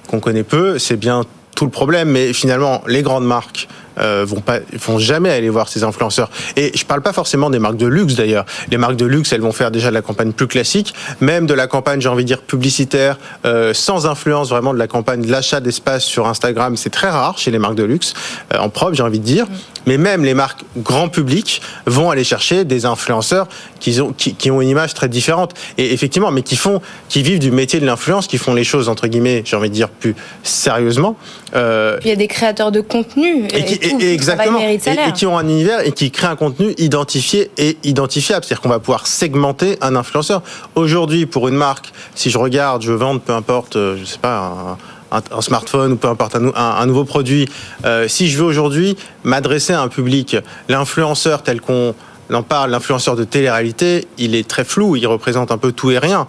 qu'on 0.09 0.21
connaît 0.21 0.45
peu. 0.45 0.79
C'est 0.79 0.97
bien 0.97 1.25
tout 1.55 1.65
le 1.65 1.71
problème, 1.71 2.11
mais 2.11 2.33
finalement, 2.33 2.83
les 2.87 3.03
grandes 3.03 3.27
marques 3.27 3.69
euh, 3.99 4.25
vont 4.27 4.41
pas, 4.41 4.59
vont 4.87 4.99
jamais 4.99 5.31
aller 5.31 5.49
voir 5.49 5.69
ces 5.69 5.85
influenceurs. 5.85 6.31
Et 6.57 6.73
je 6.75 6.85
parle 6.85 7.03
pas 7.03 7.13
forcément 7.13 7.51
des 7.51 7.59
marques 7.59 7.77
de 7.77 7.87
luxe 7.87 8.15
d'ailleurs. 8.15 8.45
Les 8.71 8.79
marques 8.79 8.97
de 8.97 9.07
luxe, 9.07 9.33
elles 9.33 9.41
vont 9.41 9.53
faire 9.53 9.71
déjà 9.71 9.89
de 9.89 9.95
la 9.95 10.03
campagne 10.03 10.33
plus 10.33 10.47
classique, 10.47 10.95
même 11.21 11.47
de 11.47 11.55
la 11.55 11.67
campagne, 11.67 12.01
j'ai 12.01 12.09
envie 12.09 12.25
de 12.25 12.29
dire 12.29 12.43
publicitaire, 12.43 13.19
euh, 13.45 13.73
sans 13.75 14.07
influence 14.07 14.51
vraiment 14.51 14.75
de 14.75 14.79
la 14.79 14.87
campagne 14.87 15.23
de 15.23 15.31
l'achat 15.31 15.61
d'espace 15.61 16.05
sur 16.05 16.27
Instagram. 16.27 16.77
C'est 16.77 16.91
très 16.91 17.11
rare 17.11 17.39
chez 17.39 17.51
les 17.51 17.59
marques 17.59 17.75
de 17.75 17.85
luxe, 17.85 18.15
euh, 18.55 18.59
en 18.59 18.69
propre, 18.69 18.95
j'ai 18.95 19.03
envie 19.03 19.21
de 19.21 19.25
dire. 19.25 19.47
Mais 19.87 19.99
même 19.99 20.25
les 20.25 20.35
marques 20.35 20.63
grand 20.77 21.09
public 21.09 21.63
vont 21.87 22.11
aller 22.11 22.25
chercher 22.25 22.65
des 22.65 22.87
influenceurs 22.87 23.47
qui 23.79 24.01
ont, 24.01 24.13
qui, 24.13 24.35
qui 24.35 24.51
ont 24.51 24.61
une 24.61 24.69
image 24.69 24.95
très 24.95 25.09
différente. 25.09 25.55
Et 25.79 25.93
effectivement, 25.93 26.33
mais 26.33 26.43
qui 26.43 26.57
font, 26.57 26.81
qui 27.09 27.23
vivent 27.23 27.39
du 27.39 27.53
métier 27.53 27.79
de 27.79 27.87
l'influence, 27.87 28.27
qui 28.27 28.37
font 28.37 28.53
les 28.53 28.65
choses 28.65 28.89
entre 28.89 29.07
guillemets, 29.07 29.43
j'ai 29.45 29.57
envie 29.57 29.69
de 29.69 29.75
dire 29.75 29.89
plus 29.89 30.17
sérieusement. 30.43 31.17
Euh, 31.55 31.99
il 32.03 32.09
y 32.09 32.13
a 32.13 32.17
des 32.17 32.27
créateurs 32.27 32.73
de 32.73 32.81
contenu. 32.81 33.47
Et, 33.53 33.65
qui, 33.65 33.86
et, 34.01 34.13
exactement. 34.13 34.59
Et, 34.59 34.79
qui 35.15 35.27
ont 35.27 35.39
un 35.39 35.49
univers 35.49 35.87
et 35.87 35.93
qui 35.93 36.11
créent 36.11 36.27
un 36.27 36.37
contenu 36.37 36.75
identifié 36.79 37.51
et 37.59 37.77
identifiable. 37.85 38.45
C'est-à-dire 38.45 38.63
qu'on 38.63 38.69
va 38.69 38.79
pouvoir 38.79 39.07
segmenter 39.07 39.79
un 39.81 39.97
influenceur. 39.97 40.43
Aujourd'hui, 40.75 41.27
pour 41.27 41.49
une 41.49 41.57
marque, 41.57 41.93
si 42.15 42.31
je 42.31 42.39
regarde, 42.39 42.83
je 42.83 42.93
vends, 42.93 43.19
peu 43.19 43.33
importe, 43.33 43.77
euh, 43.77 43.97
je 43.99 44.05
sais 44.05 44.19
pas, 44.19 44.79
un, 45.11 45.41
smartphone 45.41 45.93
ou 45.93 45.97
peu 45.97 46.09
importe 46.09 46.37
un, 46.37 46.87
nouveau 46.87 47.05
produit, 47.05 47.49
euh, 47.85 48.09
si 48.09 48.29
je 48.29 48.39
veux 48.39 48.45
aujourd'hui 48.45 48.97
m'adresser 49.25 49.73
à 49.73 49.81
un 49.81 49.89
public, 49.89 50.37
l'influenceur 50.69 51.43
tel 51.43 51.61
qu'on 51.61 51.95
l'en 52.29 52.43
parle, 52.43 52.71
l'influenceur 52.71 53.17
de 53.17 53.25
télé-réalité, 53.25 54.07
il 54.19 54.35
est 54.35 54.49
très 54.49 54.65
flou, 54.65 54.97
il 54.97 55.07
représente 55.07 55.51
un 55.51 55.59
peu 55.59 55.73
tout 55.73 55.91
et 55.91 55.99
rien. 55.99 56.27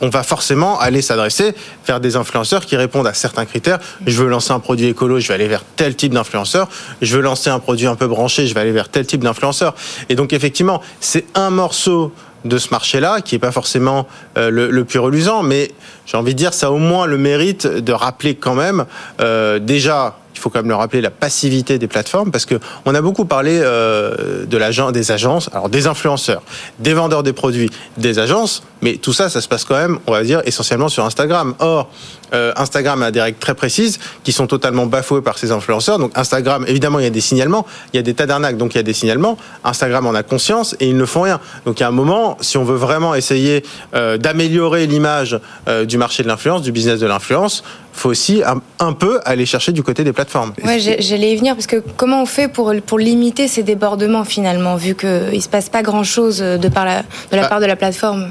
On 0.00 0.08
va 0.08 0.22
forcément 0.22 0.78
aller 0.78 1.02
s'adresser 1.02 1.54
vers 1.86 2.00
des 2.00 2.16
influenceurs 2.16 2.66
qui 2.66 2.76
répondent 2.76 3.06
à 3.06 3.14
certains 3.14 3.44
critères. 3.44 3.78
Je 4.06 4.22
veux 4.22 4.28
lancer 4.28 4.52
un 4.52 4.60
produit 4.60 4.86
écolo, 4.86 5.20
je 5.20 5.28
vais 5.28 5.34
aller 5.34 5.48
vers 5.48 5.64
tel 5.76 5.96
type 5.96 6.14
d'influenceur. 6.14 6.68
Je 7.02 7.16
veux 7.16 7.22
lancer 7.22 7.50
un 7.50 7.58
produit 7.58 7.86
un 7.86 7.96
peu 7.96 8.06
branché, 8.06 8.46
je 8.46 8.54
vais 8.54 8.60
aller 8.60 8.72
vers 8.72 8.88
tel 8.88 9.06
type 9.06 9.22
d'influenceur. 9.22 9.74
Et 10.08 10.14
donc 10.14 10.32
effectivement, 10.32 10.80
c'est 11.00 11.24
un 11.34 11.50
morceau 11.50 12.12
de 12.44 12.58
ce 12.58 12.70
marché-là, 12.70 13.20
qui 13.20 13.34
n'est 13.34 13.38
pas 13.38 13.52
forcément 13.52 14.06
euh, 14.38 14.50
le, 14.50 14.84
plus 14.84 14.98
reluisant, 14.98 15.42
mais 15.42 15.70
j'ai 16.06 16.16
envie 16.16 16.32
de 16.32 16.38
dire, 16.38 16.54
ça 16.54 16.68
a 16.68 16.70
au 16.70 16.78
moins 16.78 17.06
le 17.06 17.18
mérite 17.18 17.66
de 17.66 17.92
rappeler 17.92 18.34
quand 18.34 18.54
même, 18.54 18.86
euh, 19.20 19.58
déjà, 19.58 20.16
il 20.40 20.42
faut 20.42 20.48
quand 20.48 20.60
même 20.60 20.70
le 20.70 20.74
rappeler, 20.74 21.02
la 21.02 21.10
passivité 21.10 21.78
des 21.78 21.86
plateformes, 21.86 22.30
parce 22.30 22.46
que 22.46 22.54
on 22.86 22.94
a 22.94 23.02
beaucoup 23.02 23.26
parlé 23.26 23.60
euh, 23.62 24.46
de 24.46 24.90
des 24.90 25.12
agences, 25.12 25.50
alors 25.52 25.68
des 25.68 25.86
influenceurs, 25.86 26.42
des 26.78 26.94
vendeurs 26.94 27.22
des 27.22 27.34
produits, 27.34 27.70
des 27.98 28.18
agences, 28.18 28.62
mais 28.80 28.96
tout 28.96 29.12
ça, 29.12 29.28
ça 29.28 29.42
se 29.42 29.48
passe 29.48 29.64
quand 29.64 29.76
même, 29.76 29.98
on 30.06 30.12
va 30.12 30.22
dire, 30.22 30.40
essentiellement 30.46 30.88
sur 30.88 31.04
Instagram. 31.04 31.54
Or, 31.58 31.90
euh, 32.32 32.52
Instagram 32.56 33.02
a 33.02 33.10
des 33.10 33.20
règles 33.20 33.38
très 33.38 33.54
précises 33.54 33.98
qui 34.24 34.32
sont 34.32 34.46
totalement 34.46 34.86
bafouées 34.86 35.20
par 35.20 35.36
ces 35.36 35.52
influenceurs. 35.52 35.98
Donc 35.98 36.12
Instagram, 36.14 36.64
évidemment, 36.66 36.98
il 36.98 37.04
y 37.04 37.08
a 37.08 37.10
des 37.10 37.20
signalements, 37.20 37.66
il 37.92 37.96
y 37.96 38.00
a 38.00 38.02
des 38.02 38.14
tas 38.14 38.24
d'arnaques, 38.26 38.56
donc 38.56 38.74
il 38.74 38.78
y 38.78 38.80
a 38.80 38.84
des 38.84 38.94
signalements. 38.94 39.36
Instagram 39.64 40.06
en 40.06 40.14
a 40.14 40.22
conscience 40.22 40.74
et 40.80 40.88
ils 40.88 40.96
ne 40.96 41.04
font 41.04 41.22
rien. 41.22 41.40
Donc 41.66 41.80
il 41.80 41.82
y 41.82 41.84
a 41.84 41.88
un 41.88 41.92
moment, 41.92 42.38
si 42.40 42.56
on 42.56 42.64
veut 42.64 42.76
vraiment 42.76 43.14
essayer 43.14 43.64
euh, 43.94 44.16
d'améliorer 44.16 44.86
l'image 44.86 45.38
du 45.86 45.98
marché 45.98 46.22
de 46.22 46.28
l'influence, 46.28 46.62
du 46.62 46.72
business 46.72 47.00
de 47.00 47.06
l'influence, 47.06 47.62
faut 47.92 48.10
aussi 48.10 48.42
un, 48.78 48.92
peu 48.92 49.20
aller 49.24 49.46
chercher 49.46 49.72
du 49.72 49.82
côté 49.82 50.04
des 50.04 50.12
plateformes. 50.12 50.52
Ouais, 50.64 50.78
j'allais 50.78 51.32
y 51.32 51.36
venir 51.36 51.54
parce 51.54 51.66
que 51.66 51.82
comment 51.96 52.22
on 52.22 52.26
fait 52.26 52.48
pour, 52.48 52.72
pour 52.86 52.98
limiter 52.98 53.48
ces 53.48 53.62
débordements 53.62 54.24
finalement, 54.24 54.76
vu 54.76 54.94
qu'il 54.94 55.30
ne 55.34 55.40
se 55.40 55.48
passe 55.48 55.68
pas 55.68 55.82
grand-chose 55.82 56.38
de, 56.38 56.68
par 56.68 56.84
la, 56.84 57.02
de 57.02 57.36
la 57.36 57.42
bah, 57.42 57.48
part 57.48 57.60
de 57.60 57.66
la 57.66 57.76
plateforme? 57.76 58.28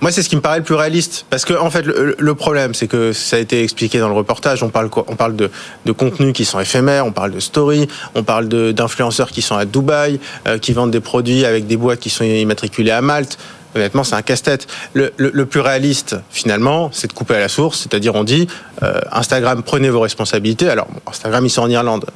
Moi, 0.00 0.10
c'est 0.10 0.22
ce 0.22 0.30
qui 0.30 0.36
me 0.36 0.40
paraît 0.40 0.58
le 0.58 0.64
plus 0.64 0.74
réaliste. 0.74 1.26
Parce 1.28 1.44
que, 1.44 1.52
en 1.52 1.70
fait, 1.70 1.82
le, 1.82 2.34
problème, 2.34 2.72
c'est 2.72 2.86
que 2.86 3.12
ça 3.12 3.36
a 3.36 3.38
été 3.38 3.62
expliqué 3.62 3.98
dans 3.98 4.08
le 4.08 4.14
reportage. 4.14 4.62
On 4.62 4.70
parle, 4.70 4.88
on 5.08 5.16
parle 5.16 5.36
de, 5.36 5.50
de 5.84 5.92
contenus 5.92 6.32
qui 6.32 6.46
sont 6.46 6.58
éphémères, 6.58 7.04
on 7.04 7.12
parle 7.12 7.32
de 7.32 7.40
story, 7.40 7.86
on 8.14 8.22
parle 8.22 8.48
d'influenceurs 8.48 9.30
qui 9.30 9.42
sont 9.42 9.56
à 9.56 9.66
Dubaï, 9.66 10.18
euh, 10.48 10.58
qui 10.58 10.72
vendent 10.72 10.90
des 10.90 11.00
produits 11.00 11.44
avec 11.44 11.66
des 11.66 11.76
boîtes 11.76 12.00
qui 12.00 12.08
sont 12.08 12.24
immatriculées 12.24 12.92
à 12.92 13.02
Malte 13.02 13.38
honnêtement, 13.74 14.04
c'est 14.04 14.14
un 14.14 14.22
casse-tête. 14.22 14.66
Le, 14.94 15.44
plus 15.44 15.60
réaliste, 15.60 16.16
finalement, 16.30 16.90
c'est 16.92 17.08
de 17.08 17.12
couper 17.12 17.36
à 17.36 17.40
la 17.40 17.48
source, 17.48 17.80
c'est-à-dire 17.80 18.14
on 18.14 18.24
dit 18.24 18.48
euh, 18.82 19.00
Instagram, 19.12 19.62
prenez 19.62 19.90
vos 19.90 20.00
responsabilités. 20.00 20.68
Alors, 20.68 20.88
Instagram, 21.06 21.44
ils 21.44 21.50
sont 21.50 21.62
en 21.62 21.70
Irlande. 21.70 22.06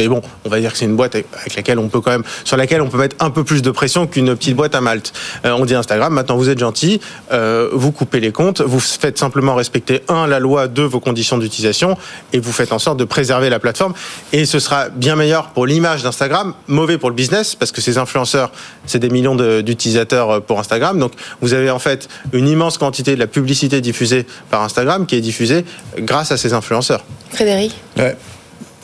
Mais 0.00 0.08
bon, 0.08 0.22
on 0.46 0.48
va 0.48 0.60
dire 0.60 0.72
que 0.72 0.78
c'est 0.78 0.86
une 0.86 0.96
boîte 0.96 1.14
avec 1.14 1.54
laquelle 1.54 1.78
on 1.78 1.90
peut 1.90 2.00
quand 2.00 2.10
même, 2.10 2.24
sur 2.44 2.56
laquelle 2.56 2.80
on 2.80 2.88
peut 2.88 2.96
mettre 2.96 3.16
un 3.20 3.28
peu 3.28 3.44
plus 3.44 3.60
de 3.60 3.70
pression 3.70 4.06
qu'une 4.06 4.34
petite 4.34 4.56
boîte 4.56 4.74
à 4.74 4.80
Malte. 4.80 5.12
Euh, 5.44 5.52
on 5.52 5.66
dit 5.66 5.74
Instagram, 5.74 6.14
maintenant 6.14 6.38
vous 6.38 6.48
êtes 6.48 6.58
gentil, 6.58 7.02
euh, 7.32 7.68
vous 7.74 7.92
coupez 7.92 8.18
les 8.18 8.32
comptes, 8.32 8.62
vous 8.62 8.80
faites 8.80 9.18
simplement 9.18 9.54
respecter 9.54 10.00
un 10.08 10.26
la 10.26 10.38
loi, 10.38 10.68
deux 10.68 10.86
vos 10.86 11.00
conditions 11.00 11.36
d'utilisation, 11.36 11.98
et 12.32 12.38
vous 12.38 12.50
faites 12.50 12.72
en 12.72 12.78
sorte 12.78 12.96
de 12.96 13.04
préserver 13.04 13.50
la 13.50 13.58
plateforme. 13.58 13.92
Et 14.32 14.46
ce 14.46 14.58
sera 14.58 14.88
bien 14.88 15.16
meilleur 15.16 15.48
pour 15.48 15.66
l'image 15.66 16.02
d'Instagram, 16.02 16.54
mauvais 16.66 16.96
pour 16.96 17.10
le 17.10 17.14
business 17.14 17.54
parce 17.54 17.70
que 17.70 17.82
ces 17.82 17.98
influenceurs, 17.98 18.52
c'est 18.86 19.00
des 19.00 19.10
millions 19.10 19.36
d'utilisateurs 19.60 20.30
euh, 20.30 20.40
pour 20.40 20.58
Instagram. 20.58 20.98
Donc 20.98 21.12
vous 21.42 21.52
avez 21.52 21.68
en 21.68 21.78
fait 21.78 22.08
une 22.32 22.48
immense 22.48 22.78
quantité 22.78 23.16
de 23.16 23.20
la 23.20 23.26
publicité 23.26 23.82
diffusée 23.82 24.24
par 24.48 24.62
Instagram 24.62 25.04
qui 25.04 25.16
est 25.16 25.20
diffusée 25.20 25.66
grâce 25.98 26.32
à 26.32 26.38
ces 26.38 26.54
influenceurs. 26.54 27.04
Frédéric? 27.34 27.74
Ouais. 27.98 28.16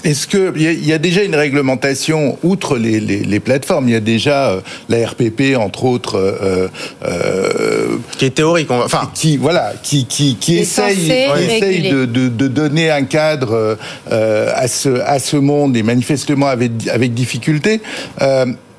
Est-ce 0.05 0.27
qu'il 0.27 0.63
y, 0.63 0.89
y, 0.89 0.93
a 0.93 0.99
déjà 0.99 1.23
une 1.23 1.35
réglementation, 1.35 2.39
outre 2.43 2.77
les, 2.77 3.01
les, 3.01 3.21
les 3.21 3.41
plateformes, 3.41 3.89
il 3.89 3.93
y 3.93 3.97
a 3.97 4.01
déjà 4.01 4.51
euh, 4.51 4.61
la 4.89 5.07
RPP, 5.07 5.57
entre 5.57 5.85
autres, 5.85 6.17
euh, 6.17 6.69
euh, 7.05 7.97
qui 8.19 8.27
est 8.27 8.31
théorique, 8.31 8.71
enfin, 8.71 9.11
qui 9.15 9.37
voilà, 9.37 9.73
qui 9.83 10.07
qui, 10.07 10.37
qui 10.37 10.59
essaye, 10.59 11.11
essaye 11.11 11.91
de, 11.91 12.05
de, 12.05 12.29
de, 12.29 12.47
donner 12.47 12.91
un 12.91 13.05
cadre 13.05 13.79
euh, 14.13 14.53
à 14.55 14.69
ce 14.69 15.01
à 15.01 15.19
ce 15.19 15.37
monde. 15.37 15.77
Et 15.77 15.83
manifestement 15.83 16.47
avec 16.47 16.73
avec 16.89 17.15
difficulté. 17.15 17.81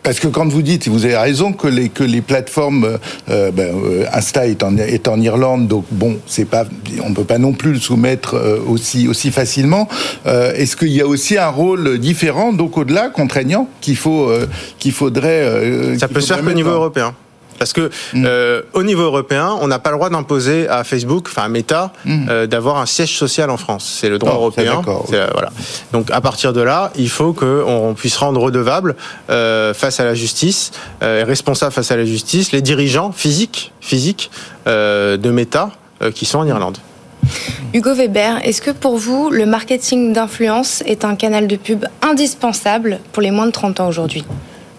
Parce 0.08 0.22
que 0.22 0.30
quand 0.30 0.48
vous 0.48 0.62
dites, 0.62 0.88
vous 0.88 1.04
avez 1.04 1.18
raison, 1.18 1.52
que 1.52 1.68
les, 1.68 1.90
que 1.90 2.02
les 2.02 2.22
plateformes, 2.22 2.86
euh, 2.86 2.98
euh 3.30 3.52
ben, 3.52 3.76
euh, 3.76 4.06
Insta 4.14 4.48
est 4.48 4.64
en, 4.64 4.78
est 4.78 5.10
en 5.10 5.20
Irlande, 5.20 5.68
donc 5.68 5.84
bon, 5.92 6.18
c'est 6.26 6.46
pas, 6.46 6.64
on 7.04 7.14
peut 7.14 7.26
pas 7.26 7.40
non 7.40 7.52
plus 7.52 7.74
le 7.74 7.80
soumettre 7.80 8.42
aussi, 8.70 9.10
aussi 9.10 9.32
facilement. 9.32 9.90
Est-ce 10.26 10.78
qu'il 10.78 10.94
y 10.94 11.02
a 11.02 11.08
aussi 11.08 11.38
un 11.38 11.50
rôle 11.50 11.98
différent, 11.98 12.54
donc 12.54 12.78
au-delà, 12.78 13.10
contraignant, 13.10 13.68
qu'il 13.82 13.98
faut, 13.98 14.32
qu'il 14.80 14.94
faudrait. 14.94 15.98
Ça 16.00 16.08
peut 16.08 16.22
se 16.22 16.34
faire 16.34 16.42
qu'au 16.42 16.54
niveau 16.54 16.70
européen. 16.70 17.14
Parce 17.58 17.74
que 17.74 17.90
mm. 18.14 18.24
euh, 18.26 18.62
au 18.74 18.84
niveau 18.84 19.04
européen, 19.04 19.56
on 19.62 19.68
n'a 19.68 19.80
pas 19.80 19.90
le 19.92 19.98
droit 19.98 20.10
d'imposer 20.10 20.68
à 20.68 20.84
Facebook, 20.84 21.28
enfin 21.30 21.44
à 21.44 21.50
Meta, 21.50 21.92
mm. 22.06 22.28
euh, 22.30 22.48
d'avoir 22.48 22.78
un 22.78 22.86
siège 22.86 23.18
social 23.18 23.50
en 23.50 23.58
France. 23.58 23.98
C'est 24.00 24.10
le 24.10 24.20
droit 24.20 24.34
oh, 24.36 24.38
européen. 24.38 24.82
Euh, 25.14 25.28
voilà. 25.34 25.50
Donc 25.92 26.12
à 26.12 26.22
partir 26.22 26.54
de 26.54 26.62
là, 26.62 26.92
il 26.96 27.10
faut 27.10 27.34
qu'on 27.34 27.94
puisse 27.98 28.18
rendre 28.18 28.42
redevable 28.42 28.96
euh, 29.30 29.74
face 29.74 30.00
à 30.00 30.06
la 30.06 30.14
justice, 30.14 30.72
euh, 31.04 31.24
responsable 31.26 31.74
face 31.74 31.92
à 31.92 31.98
la 31.98 32.06
justice, 32.06 32.52
les 32.52 32.62
dirigeants 32.62 33.12
physiques, 33.12 33.74
physiques 33.82 34.32
de 34.66 35.32
Meta 35.32 35.72
qui 36.14 36.26
sont 36.26 36.40
en 36.40 36.46
Irlande. 36.46 36.78
Hugo 37.74 37.94
Weber, 37.94 38.40
est-ce 38.44 38.62
que 38.62 38.72
pour 38.72 38.98
vous, 38.98 39.30
le 39.30 39.46
marketing 39.46 40.14
d'influence 40.14 40.84
est 40.86 41.06
un 41.06 41.16
canal 41.16 41.48
de 41.48 41.56
pub 41.56 41.86
indispensable 42.02 43.00
pour 43.12 43.22
les 43.22 43.32
moins 43.32 43.46
de 43.46 43.52
30 43.52 43.80
ans 43.80 43.88
aujourd'hui? 43.88 44.24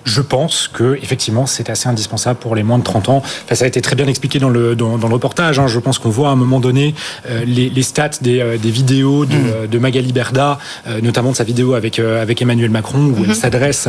Je 0.09 0.23
pense 0.23 0.69
que 0.73 0.99
effectivement 1.03 1.45
c'est 1.45 1.69
assez 1.69 1.87
indispensable 1.87 2.39
pour 2.39 2.55
les 2.55 2.63
moins 2.63 2.79
de 2.79 2.83
30 2.83 3.11
ans. 3.11 3.23
Enfin, 3.45 3.55
ça 3.55 3.65
a 3.67 3.69
été 3.69 3.83
très 3.83 3.95
bien 3.95 4.07
expliqué 4.07 4.39
dans 4.39 4.49
le 4.49 4.75
dans, 4.75 4.97
dans 4.97 5.07
le 5.07 5.13
reportage. 5.13 5.59
Hein. 5.59 5.67
Je 5.67 5.79
pense 5.79 5.99
qu'on 5.99 6.09
voit 6.09 6.31
à 6.31 6.33
un 6.33 6.37
moment 6.37 6.61
donné 6.61 6.95
euh, 7.29 7.45
les, 7.45 7.69
les, 7.69 7.83
stats 7.83 8.11
des, 8.23 8.41
euh, 8.41 8.57
des 8.57 8.71
vidéos 8.71 9.27
de, 9.27 9.35
mm. 9.35 9.67
de, 9.71 9.79
Magali 9.79 10.13
Berda, 10.13 10.59
euh, 10.87 11.03
notamment 11.03 11.33
de 11.33 11.37
sa 11.37 11.45
vidéo 11.45 11.75
avec 11.75 11.99
avec 11.99 12.41
Emmanuel 12.41 12.71
Macron 12.71 12.99
où 12.99 13.17
elle 13.25 13.31
mm-hmm. 13.31 13.35
s'adresse 13.35 13.89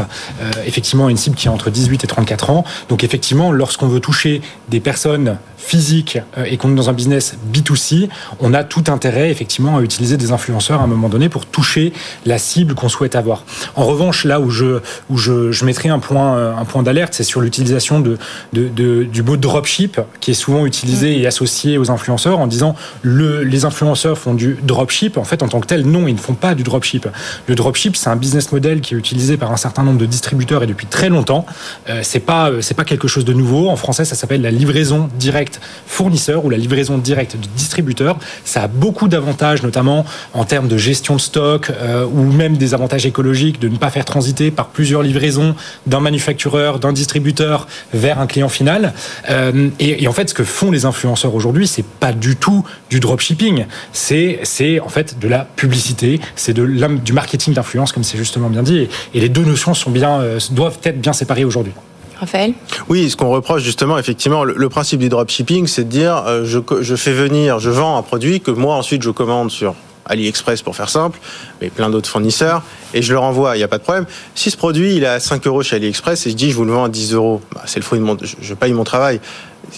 effectivement 0.65 1.07
à 1.07 1.11
une 1.11 1.17
cible 1.17 1.35
qui 1.35 1.47
est 1.47 1.51
entre 1.51 1.69
18 1.69 2.03
et 2.03 2.07
34 2.07 2.49
ans. 2.49 2.65
Donc 2.89 3.03
effectivement, 3.03 3.51
lorsqu'on 3.51 3.87
veut 3.87 4.01
toucher 4.01 4.41
des 4.67 4.79
personnes 4.79 5.37
physiques 5.57 6.17
et 6.45 6.57
qu'on 6.57 6.71
est 6.71 6.75
dans 6.75 6.89
un 6.89 6.93
business 6.93 7.37
B2C, 7.53 8.09
on 8.39 8.53
a 8.53 8.63
tout 8.63 8.85
intérêt 8.87 9.29
effectivement 9.29 9.77
à 9.77 9.81
utiliser 9.81 10.17
des 10.17 10.31
influenceurs 10.31 10.81
à 10.81 10.83
un 10.83 10.87
moment 10.87 11.09
donné 11.09 11.29
pour 11.29 11.45
toucher 11.45 11.93
la 12.25 12.37
cible 12.37 12.73
qu'on 12.75 12.89
souhaite 12.89 13.15
avoir. 13.15 13.43
En 13.75 13.85
revanche, 13.85 14.25
là 14.25 14.39
où 14.39 14.49
je 14.49 14.79
où 15.09 15.17
je, 15.17 15.51
je 15.51 15.65
mettrai 15.65 15.89
un 15.89 15.99
point 15.99 16.08
un 16.17 16.65
point 16.65 16.83
d'alerte, 16.83 17.13
c'est 17.13 17.23
sur 17.23 17.41
l'utilisation 17.41 17.99
de, 17.99 18.17
de, 18.53 18.67
de, 18.67 19.03
du 19.03 19.23
mot 19.23 19.37
dropship 19.37 19.99
qui 20.19 20.31
est 20.31 20.35
souvent 20.35 20.65
utilisé 20.65 21.17
mm. 21.17 21.21
et 21.21 21.27
associé 21.27 21.77
aux 21.77 21.91
influenceurs 21.91 22.39
en 22.39 22.47
disant 22.47 22.75
le, 23.01 23.43
les 23.43 23.65
influenceurs 23.65 24.17
font 24.17 24.33
du 24.33 24.57
dropship. 24.63 25.17
En 25.17 25.23
fait, 25.23 25.43
en 25.43 25.47
tant 25.47 25.59
que 25.59 25.67
tel, 25.67 25.85
non, 25.85 26.07
ils 26.07 26.15
ne 26.15 26.19
font 26.19 26.33
pas 26.33 26.55
du 26.55 26.63
dropship. 26.63 27.07
Le 27.47 27.55
dropship, 27.55 27.95
c'est 27.95 28.09
un 28.09 28.15
business 28.15 28.51
model 28.51 28.81
qui 28.81 28.93
est 28.93 28.97
utilisé 28.97 29.37
par 29.37 29.51
un 29.51 29.57
certain 29.57 29.83
nombre 29.83 29.99
de 29.99 30.05
distributeurs 30.05 30.63
et 30.63 30.67
depuis 30.67 30.87
très 30.87 31.09
longtemps. 31.09 31.45
Euh, 31.89 32.01
c'est 32.03 32.19
pas 32.19 32.51
c'est 32.61 32.73
pas 32.73 32.85
quelque 32.85 33.07
chose 33.07 33.25
de 33.25 33.33
nouveau. 33.33 33.69
En 33.69 33.75
français, 33.75 34.05
ça 34.05 34.15
s'appelle 34.15 34.41
la 34.41 34.51
livraison 34.51 35.09
directe 35.17 35.59
fournisseur 35.87 36.45
ou 36.45 36.49
la 36.49 36.57
livraison 36.57 36.97
directe 36.97 37.35
de 37.35 37.47
distributeur. 37.55 38.17
Ça 38.45 38.63
a 38.63 38.67
beaucoup 38.67 39.07
d'avantages, 39.07 39.63
notamment 39.63 40.05
en 40.33 40.45
termes 40.45 40.67
de 40.67 40.77
gestion 40.77 41.15
de 41.15 41.21
stock 41.21 41.71
euh, 41.71 42.05
ou 42.05 42.23
même 42.23 42.57
des 42.57 42.73
avantages 42.73 43.05
écologiques 43.05 43.59
de 43.59 43.69
ne 43.69 43.77
pas 43.77 43.89
faire 43.89 44.05
transiter 44.05 44.51
par 44.51 44.67
plusieurs 44.67 45.03
livraisons 45.03 45.55
d'un 45.87 45.98
manufactureur, 46.01 46.79
d'un 46.79 46.93
distributeur 46.93 47.67
vers 47.93 48.19
un 48.19 48.27
client 48.27 48.49
final. 48.49 48.93
Euh, 49.29 49.69
et, 49.79 50.03
et, 50.03 50.07
en 50.07 50.13
fait, 50.13 50.29
ce 50.29 50.33
que 50.33 50.43
font 50.43 50.71
les 50.71 50.85
influenceurs 50.85 51.33
aujourd'hui, 51.35 51.67
c'est 51.67 51.85
pas 51.85 52.13
du 52.13 52.35
tout 52.35 52.63
du 52.89 52.99
dropshipping. 52.99 53.65
C'est 53.93 54.39
c'est 54.43 54.79
en 54.79 54.89
fait 54.89 55.19
de 55.19 55.27
la 55.27 55.45
publicité, 55.55 56.19
c'est 56.35 56.53
de 56.53 56.65
du 56.65 57.13
marketing 57.13 57.53
d'influence, 57.53 57.91
comme 57.91 58.03
c'est 58.03 58.17
justement 58.17 58.49
bien 58.49 58.63
dit. 58.63 58.79
Et, 58.79 58.89
et, 59.15 59.19
les 59.19 59.29
deux 59.29 59.43
notions 59.43 59.73
sont 59.73 59.91
bien 59.91 60.21
euh, 60.21 60.39
doivent 60.51 60.79
être 60.83 60.99
bien 60.99 61.13
séparées 61.13 61.45
aujourd'hui. 61.45 61.73
Raphaël? 62.19 62.53
Oui, 62.89 63.09
ce 63.09 63.15
qu'on 63.15 63.29
reproche 63.29 63.63
justement, 63.63 63.97
effectivement, 63.97 64.43
le, 64.43 64.53
le, 64.53 64.69
principe 64.69 64.99
du 64.99 65.07
dropshipping, 65.07 65.67
c'est 65.67 65.85
de 65.85 65.89
dire 65.89 66.23
euh, 66.27 66.43
je, 66.43 66.59
je 66.81 66.95
fais 66.95 67.13
venir, 67.13 67.59
je 67.59 67.69
vends 67.69 67.97
un 67.97 68.01
produit 68.01 68.41
que 68.41 68.51
moi 68.51 68.75
ensuite 68.75 69.03
je 69.03 69.09
commande 69.09 69.51
sur 69.51 69.73
AliExpress 70.09 70.61
pour 70.61 70.75
faire 70.75 70.89
simple, 70.89 71.19
mais 71.61 71.69
plein 71.69 71.89
d'autres 71.89 72.09
fournisseurs, 72.09 72.63
et 72.93 73.01
je 73.01 73.13
le 73.13 73.19
renvoie, 73.19 73.55
il 73.55 73.59
n'y 73.59 73.63
a 73.63 73.67
pas 73.67 73.77
de 73.77 73.83
problème. 73.83 74.05
Si 74.35 74.51
ce 74.51 74.57
produit 74.57 74.95
il 74.95 75.03
est 75.03 75.07
à 75.07 75.19
5 75.19 75.45
euros 75.47 75.63
chez 75.63 75.77
AliExpress 75.77 76.27
et 76.27 76.31
je 76.31 76.35
dis 76.35 76.51
je 76.51 76.55
vous 76.55 76.65
le 76.65 76.73
vends 76.73 76.85
à 76.85 76.89
10 76.89 77.13
euros, 77.13 77.41
bah, 77.53 77.61
c'est 77.65 77.79
le 77.79 77.85
fruit 77.85 77.99
de 77.99 78.03
mon, 78.03 78.17
je, 78.19 78.53
paye 78.53 78.73
mon 78.73 78.83
travail. 78.83 79.21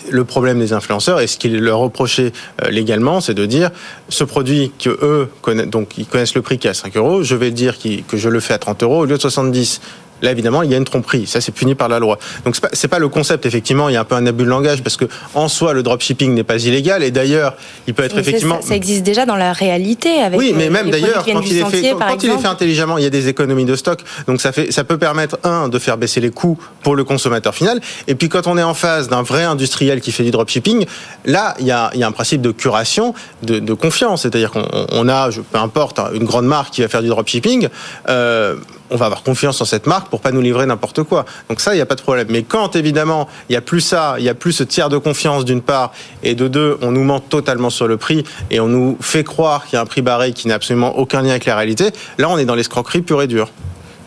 Le 0.10 0.24
problème 0.24 0.60
des 0.60 0.72
influenceurs 0.72 1.20
et 1.20 1.28
ce 1.28 1.38
qu'il 1.38 1.60
leur 1.60 1.80
reprochait 1.80 2.32
euh, 2.64 2.70
légalement, 2.70 3.20
c'est 3.20 3.34
de 3.34 3.46
dire 3.46 3.72
ce 4.08 4.24
produit 4.24 4.72
que 4.80 4.90
eux 4.90 5.30
connaissent, 5.42 5.68
donc 5.68 5.98
ils 5.98 6.06
connaissent 6.06 6.36
le 6.36 6.42
prix 6.42 6.58
qui 6.58 6.68
est 6.68 6.72
à 6.72 6.74
5 6.74 6.96
euros, 6.96 7.24
je 7.24 7.36
vais 7.36 7.52
dire 7.52 7.76
que 7.80 8.18
je 8.18 8.30
le 8.30 8.40
fais 8.40 8.54
à 8.54 8.58
30 8.58 8.84
euros 8.84 9.00
au 9.00 9.06
lieu 9.06 9.18
de 9.18 9.22
70. 9.22 9.82
Là, 10.22 10.32
évidemment, 10.32 10.62
il 10.64 10.72
y 10.72 10.74
a 10.74 10.78
une 10.78 10.86
tromperie. 10.86 11.26
Ça, 11.28 11.42
c'est 11.42 11.52
puni 11.52 11.76
par 11.76 11.90
la 11.90 12.00
loi. 12.00 12.18
Donc, 12.46 12.56
c'est 12.74 12.88
pas, 12.88 12.96
pas 12.96 13.00
le 13.00 13.10
concept. 13.10 13.46
Effectivement, 13.46 13.90
il 13.90 13.94
y 13.94 13.96
a 13.98 14.02
un 14.02 14.06
peu 14.06 14.16
un 14.16 14.26
abus 14.26 14.44
de 14.44 14.50
langage 14.50 14.84
parce 14.84 14.98
que, 14.98 15.06
en 15.34 15.48
soi, 15.48 15.74
le 15.74 15.84
dropshipping 15.84 16.34
n'est 16.34 16.44
pas 16.44 16.64
illégal. 16.64 17.04
Et 17.04 17.12
d'ailleurs, 17.12 17.56
il 17.88 17.94
peut 17.94 18.04
être 18.04 18.18
effectivement. 18.18 18.62
Ça, 18.62 18.76
existe 18.76 19.04
déjà 19.04 19.26
dans 19.26 19.36
la 19.36 19.54
réalité. 19.54 20.22
Avec 20.22 20.40
oui, 20.40 20.54
mais 20.56 20.70
même 20.70 20.90
d'ailleurs, 20.90 21.26
quand, 21.26 21.42
il 21.42 21.58
est, 21.58 21.66
fait, 21.66 21.94
quand 21.98 22.24
il 22.24 22.30
est 22.30 22.38
fait 22.38 22.48
intelligemment, 22.48 22.98
il 22.98 23.04
y 23.04 23.08
a 23.08 23.10
des 23.10 23.28
économies 23.28 23.66
de 23.66 23.76
stock. 23.76 24.00
Donc, 24.28 24.42
ça 24.42 24.52
fait, 24.52 24.72
ça 24.72 24.84
peut 24.84 24.98
permettre 24.98 25.40
un 25.44 25.70
de 25.70 25.80
faire 25.80 25.98
baisser 25.98 26.22
les 26.22 26.32
coûts 26.32 26.58
pour 26.84 26.96
le 26.96 27.04
consommateur 27.04 27.56
final. 27.56 27.80
Et 28.08 28.16
puis, 28.16 28.30
quand 28.30 28.48
on 28.48 28.58
est 28.58 28.64
en 28.64 28.74
face 28.74 29.08
d'un 29.08 29.24
vrai 29.24 29.44
industriel 29.44 30.02
qui 30.02 30.12
fait 30.12 30.24
du 30.24 30.32
dropshipping, 30.32 30.86
là, 31.26 31.56
il 31.60 31.66
y 31.66 31.72
a, 31.72 31.90
il 31.94 32.00
y 32.00 32.04
a 32.04 32.08
un 32.08 32.12
principe 32.12 32.42
de 32.42 32.52
curation, 32.52 33.14
de, 33.44 33.60
de 33.60 33.74
confiance. 33.74 34.24
C'est-à-dire 34.24 34.52
qu'on 34.52 35.10
a, 35.10 35.30
peu 35.52 35.60
importe, 35.60 36.00
une 36.14 36.26
grande 36.26 36.46
marque 36.46 36.74
qui 36.74 36.82
va 36.82 36.88
faire 36.88 37.02
du 37.02 37.10
dropshipping. 37.10 37.68
Euh, 38.10 38.56
on 38.92 38.98
va 38.98 39.06
avoir 39.06 39.24
confiance 39.24 39.60
en 39.62 39.66
cette 39.66 39.88
marque 39.88 40.10
pour 40.10 40.22
pas 40.22 40.32
nous 40.32 40.42
livrer 40.42 40.66
n'importe 40.66 41.04
quoi. 41.04 41.26
Donc 41.50 41.60
ça, 41.60 41.74
il 41.74 41.78
n'y 41.78 41.82
a 41.82 41.86
pas 41.86 41.96
de 41.96 42.02
problème. 42.02 42.28
Mais 42.30 42.44
quand 42.44 42.76
évidemment, 42.76 43.28
il 43.50 43.54
n'y 43.54 43.58
a 43.58 43.62
plus 43.62 43.82
ça, 43.82 44.16
il 44.18 44.24
n'y 44.24 44.30
a 44.30 44.36
plus 44.36 44.52
ce 44.52 44.64
tiers 44.64 44.90
de 44.90 44.98
confiance 44.98 45.46
d'une 45.46 45.62
part, 45.62 45.92
et 46.24 46.36
de 46.36 46.48
deux, 46.48 46.78
on 46.82 46.92
nous 46.92 47.04
ment 47.04 47.20
totalement 47.20 47.70
sur 47.70 47.88
le 47.88 47.98
prix 47.98 48.24
et 48.50 48.60
on 48.60 48.68
nous 48.68 48.98
fait 49.02 49.24
croire 49.24 49.66
qu'il 49.66 49.76
y 49.76 49.78
a 49.78 49.82
un 49.82 49.86
prix 49.86 50.02
barré 50.02 50.34
qui 50.34 50.48
n'a 50.48 50.56
absolument 50.56 50.98
aucun 50.98 51.22
lien 51.22 51.32
avec 51.32 51.46
la 51.46 51.56
réalité, 51.56 51.92
là, 52.18 52.30
on 52.30 52.38
est 52.38 52.46
dans 52.46 52.56
l'escroquerie 52.56 53.02
pure 53.02 53.22
et 53.22 53.28
dure. 53.28 53.50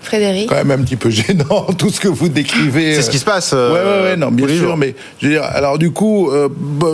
Frédéric 0.04 0.48
Quand 0.48 0.56
même 0.56 0.70
un 0.70 0.84
petit 0.84 0.96
peu 0.96 1.10
gênant, 1.10 1.66
tout 1.78 1.90
ce 1.90 2.00
que 2.00 2.08
vous 2.08 2.28
décrivez. 2.28 2.94
C'est 2.94 3.02
ce 3.02 3.10
qui 3.10 3.18
se 3.18 3.24
passe. 3.24 3.52
Euh, 3.54 3.72
ouais, 3.72 4.10
ouais, 4.10 4.16
non, 4.16 4.30
bien 4.30 4.48
sûr, 4.48 4.76
mais 4.76 4.94
je 5.20 5.26
veux 5.26 5.32
dire, 5.32 5.44
alors 5.44 5.78
du 5.78 5.90
coup, 5.90 6.30
euh, 6.30 6.48
bah, 6.50 6.88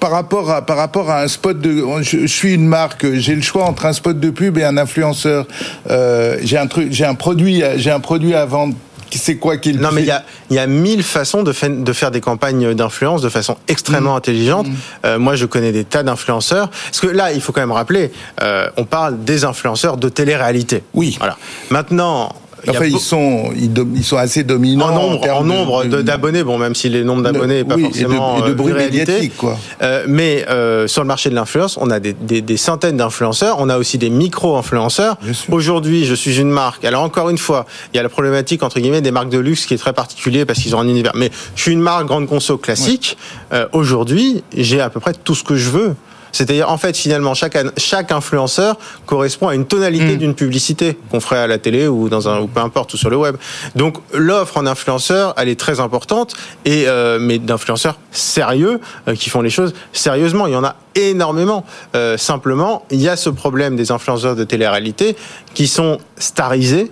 par 0.00 0.10
rapport 0.10 0.50
à 0.50 0.64
par 0.64 0.76
rapport 0.76 1.10
à 1.10 1.22
un 1.22 1.28
spot 1.28 1.60
de, 1.60 1.84
je, 2.02 2.26
suis 2.26 2.54
une 2.54 2.66
marque, 2.66 3.12
j'ai 3.14 3.34
le 3.34 3.42
choix 3.42 3.64
entre 3.64 3.86
un 3.86 3.92
spot 3.92 4.18
de 4.18 4.30
pub 4.30 4.58
et 4.58 4.64
un 4.64 4.76
influenceur. 4.76 5.46
Euh, 5.90 6.38
j'ai 6.42 6.58
un 6.58 6.66
truc, 6.66 6.88
j'ai 6.92 7.04
un 7.04 7.14
produit, 7.14 7.62
j'ai 7.76 7.90
un 7.90 8.00
produit 8.00 8.34
à 8.34 8.44
vendre 8.44 8.74
c'est 9.18 9.36
quoi 9.36 9.56
qu'il 9.56 9.78
Non, 9.80 9.90
mais 9.92 10.02
il 10.02 10.06
y 10.06 10.10
a, 10.10 10.24
y 10.50 10.58
a 10.58 10.66
mille 10.66 11.02
façons 11.02 11.42
de, 11.42 11.52
de 11.82 11.92
faire 11.92 12.10
des 12.10 12.20
campagnes 12.20 12.74
d'influence 12.74 13.22
de 13.22 13.28
façon 13.28 13.56
extrêmement 13.68 14.14
mmh. 14.14 14.18
intelligente. 14.18 14.68
Mmh. 14.68 14.74
Euh, 15.04 15.18
moi, 15.18 15.36
je 15.36 15.46
connais 15.46 15.72
des 15.72 15.84
tas 15.84 16.02
d'influenceurs. 16.02 16.70
Parce 16.70 17.00
que 17.00 17.06
là, 17.06 17.32
il 17.32 17.40
faut 17.40 17.52
quand 17.52 17.60
même 17.60 17.72
rappeler, 17.72 18.12
euh, 18.42 18.68
on 18.76 18.84
parle 18.84 19.24
des 19.24 19.44
influenceurs 19.44 19.96
de 19.96 20.08
télé-réalité. 20.08 20.82
Oui. 20.94 21.16
Voilà. 21.18 21.36
Maintenant, 21.70 22.34
Enfin, 22.68 22.84
ils 22.84 22.98
sont, 22.98 23.50
ils, 23.56 24.04
sont 24.04 24.16
assez 24.16 24.44
dominants 24.44 24.88
en 24.88 24.92
nombre, 24.92 25.30
en, 25.30 25.44
nombre 25.44 25.84
d'abonnés. 25.84 26.44
Bon, 26.44 26.58
même 26.58 26.74
si 26.74 26.88
les 26.88 27.02
nombres 27.02 27.22
d'abonnés 27.22 27.64
pas 27.64 27.76
forcément 27.76 28.38
et 28.38 28.42
de, 28.42 28.48
de 28.48 28.54
bruit 28.54 28.72
médiatique, 28.72 29.36
quoi. 29.36 29.58
Euh, 29.82 30.04
mais 30.08 30.44
euh, 30.48 30.86
sur 30.86 31.02
le 31.02 31.08
marché 31.08 31.30
de 31.30 31.34
l'influence, 31.34 31.76
on 31.80 31.90
a 31.90 31.98
des, 31.98 32.12
des, 32.12 32.40
des 32.40 32.56
centaines 32.56 32.96
d'influenceurs. 32.96 33.56
On 33.58 33.68
a 33.68 33.78
aussi 33.78 33.98
des 33.98 34.10
micro-influenceurs. 34.10 35.16
Aujourd'hui, 35.50 36.04
je 36.04 36.14
suis 36.14 36.40
une 36.40 36.50
marque. 36.50 36.84
Alors 36.84 37.02
encore 37.02 37.30
une 37.30 37.38
fois, 37.38 37.66
il 37.92 37.96
y 37.96 38.00
a 38.00 38.02
la 38.02 38.08
problématique 38.08 38.62
entre 38.62 38.80
guillemets 38.80 39.00
des 39.02 39.10
marques 39.10 39.30
de 39.30 39.38
luxe 39.38 39.66
qui 39.66 39.74
est 39.74 39.78
très 39.78 39.92
particulier 39.92 40.44
parce 40.44 40.60
qu'ils 40.60 40.76
ont 40.76 40.80
un 40.80 40.88
univers. 40.88 41.12
Mais 41.14 41.30
je 41.56 41.62
suis 41.62 41.72
une 41.72 41.80
marque 41.80 42.06
grande 42.06 42.26
conso 42.26 42.58
classique. 42.58 43.16
Euh, 43.52 43.66
Aujourd'hui, 43.72 44.44
j'ai 44.56 44.80
à 44.80 44.90
peu 44.90 45.00
près 45.00 45.12
tout 45.12 45.34
ce 45.34 45.42
que 45.42 45.56
je 45.56 45.70
veux. 45.70 45.94
C'est-à-dire, 46.32 46.70
en 46.70 46.78
fait, 46.78 46.96
finalement, 46.96 47.34
chaque, 47.34 47.56
chaque 47.76 48.10
influenceur 48.10 48.76
correspond 49.06 49.48
à 49.48 49.54
une 49.54 49.66
tonalité 49.66 50.14
mm. 50.14 50.18
d'une 50.18 50.34
publicité 50.34 50.98
qu'on 51.10 51.20
ferait 51.20 51.38
à 51.38 51.46
la 51.46 51.58
télé 51.58 51.86
ou 51.86 52.08
dans 52.08 52.28
un 52.28 52.40
ou 52.40 52.46
peu 52.46 52.60
importe 52.60 52.94
ou 52.94 52.96
sur 52.96 53.10
le 53.10 53.16
web. 53.16 53.36
Donc, 53.76 53.98
l'offre 54.12 54.56
en 54.56 54.66
influenceur, 54.66 55.34
elle 55.36 55.48
est 55.48 55.60
très 55.60 55.80
importante 55.80 56.34
et 56.64 56.84
euh, 56.86 57.18
mais 57.20 57.38
d'influenceurs 57.38 57.98
sérieux 58.10 58.80
euh, 59.08 59.14
qui 59.14 59.30
font 59.30 59.42
les 59.42 59.50
choses 59.50 59.74
sérieusement. 59.92 60.46
Il 60.46 60.52
y 60.52 60.56
en 60.56 60.64
a 60.64 60.76
énormément. 60.94 61.64
Euh, 61.94 62.16
simplement, 62.16 62.84
il 62.90 63.00
y 63.00 63.08
a 63.08 63.16
ce 63.16 63.30
problème 63.30 63.76
des 63.76 63.90
influenceurs 63.90 64.36
de 64.36 64.44
télé-réalité 64.44 65.16
qui 65.54 65.66
sont 65.66 65.98
starisés 66.16 66.90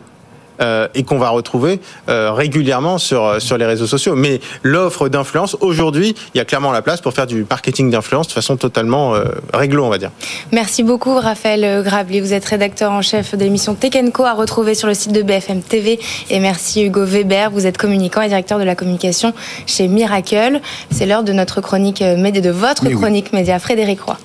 euh, 0.60 0.88
et 0.94 1.04
qu'on 1.04 1.18
va 1.18 1.30
retrouver 1.30 1.80
euh, 2.08 2.32
régulièrement 2.32 2.98
sur, 2.98 3.24
euh, 3.24 3.38
sur 3.38 3.56
les 3.56 3.64
réseaux 3.64 3.86
sociaux. 3.86 4.14
Mais 4.14 4.40
l'offre 4.62 5.08
d'influence, 5.08 5.56
aujourd'hui, 5.60 6.14
il 6.34 6.38
y 6.38 6.40
a 6.40 6.44
clairement 6.44 6.70
la 6.70 6.82
place 6.82 7.00
pour 7.00 7.14
faire 7.14 7.26
du 7.26 7.46
marketing 7.48 7.90
d'influence 7.90 8.28
de 8.28 8.32
façon 8.32 8.56
totalement 8.56 9.14
réglo, 9.54 9.84
on 9.84 9.88
va 9.88 9.98
dire. 9.98 10.10
Merci 10.52 10.82
beaucoup, 10.82 11.14
Raphaël 11.14 11.82
Grabli. 11.82 12.20
Vous 12.20 12.34
êtes 12.34 12.44
rédacteur 12.44 12.92
en 12.92 13.02
chef 13.02 13.34
de 13.34 13.42
l'émission 13.42 13.74
Tekenco 13.74 14.24
à 14.24 14.34
retrouver 14.34 14.74
sur 14.74 14.88
le 14.88 14.94
site 14.94 15.12
de 15.12 15.22
BFM 15.22 15.62
TV. 15.62 15.98
Et 16.28 16.40
merci, 16.40 16.84
Hugo 16.84 17.04
Weber. 17.04 17.50
Vous 17.50 17.66
êtes 17.66 17.78
communicant 17.78 18.22
et 18.22 18.28
directeur 18.28 18.58
de 18.58 18.64
la 18.64 18.74
communication 18.74 19.32
chez 19.66 19.88
Miracle. 19.88 20.60
C'est 20.90 21.06
l'heure 21.06 21.22
de 21.22 21.32
notre 21.32 21.60
chronique 21.60 22.02
média, 22.02 22.40
de 22.40 22.50
votre 22.50 22.88
chronique 22.90 23.32
média, 23.32 23.58
Frédéric 23.58 24.00
Roy. 24.02 24.18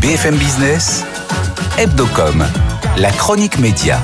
BFM 0.00 0.36
Business, 0.36 1.04
Hebdocom 1.78 2.44
la 3.00 3.10
chronique 3.10 3.58
média. 3.58 3.98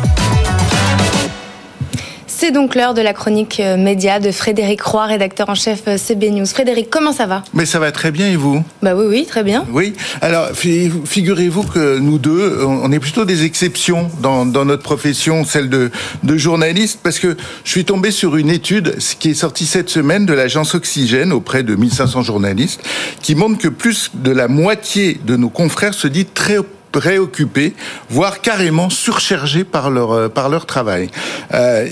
C'est 2.27 2.51
donc 2.51 2.75
l'heure 2.75 2.95
de 2.95 3.03
la 3.03 3.13
chronique 3.13 3.61
euh, 3.61 3.77
média 3.77 4.21
de 4.21 4.33
Frédéric 4.33 4.81
Roy, 4.81 5.05
rédacteur 5.05 5.51
en 5.51 5.55
chef 5.55 5.83
euh, 5.87 5.99
CB 5.99 6.31
News. 6.31 6.47
Frédéric, 6.47 6.89
comment 6.89 7.13
ça 7.13 7.27
va? 7.27 7.45
Mais 7.53 7.67
ça 7.67 7.79
va 7.79 7.93
très 7.93 8.11
bien 8.11 8.27
et 8.29 8.37
vous? 8.37 8.65
Bah 8.81 8.95
oui, 8.97 9.05
oui, 9.07 9.27
très 9.27 9.45
bien. 9.45 9.67
Oui. 9.71 9.93
Alors, 10.23 10.49
figurez-vous 10.55 11.65
que 11.65 11.99
nous 11.99 12.17
deux, 12.19 12.65
on 12.65 12.91
est 12.91 12.99
plutôt 12.99 13.27
des 13.27 13.45
exceptions 13.45 14.11
dans, 14.23 14.47
notre 14.47 14.83
profession, 14.83 15.45
celle 15.45 15.69
de, 15.69 15.91
de 16.23 16.37
journaliste, 16.39 17.01
parce 17.03 17.19
que 17.19 17.37
je 17.65 17.71
suis 17.71 17.85
tombé 17.85 18.11
sur 18.11 18.37
une 18.37 18.49
étude 18.49 18.97
qui 19.19 19.31
est 19.31 19.35
sortie 19.35 19.67
cette 19.67 19.91
semaine 19.91 20.25
de 20.25 20.33
l'agence 20.33 20.75
Oxygène 20.75 21.35
auprès 21.35 21.63
de 21.63 21.75
1500 21.75 22.23
journalistes, 22.23 22.81
qui 23.21 23.35
montre 23.35 23.59
que 23.59 23.69
plus 23.69 24.11
de 24.15 24.31
la 24.31 24.49
moitié 24.49 25.21
de 25.23 25.37
nos 25.37 25.51
confrères 25.51 25.93
se 25.93 26.09
dit 26.09 26.25
très 26.25 26.57
préoccupés, 26.97 27.75
voire 28.09 28.41
carrément 28.41 28.89
surchargés 28.89 29.65
par 29.65 29.91
leur 29.91 30.31
par 30.31 30.49
leur 30.49 30.65
travail. 30.65 31.11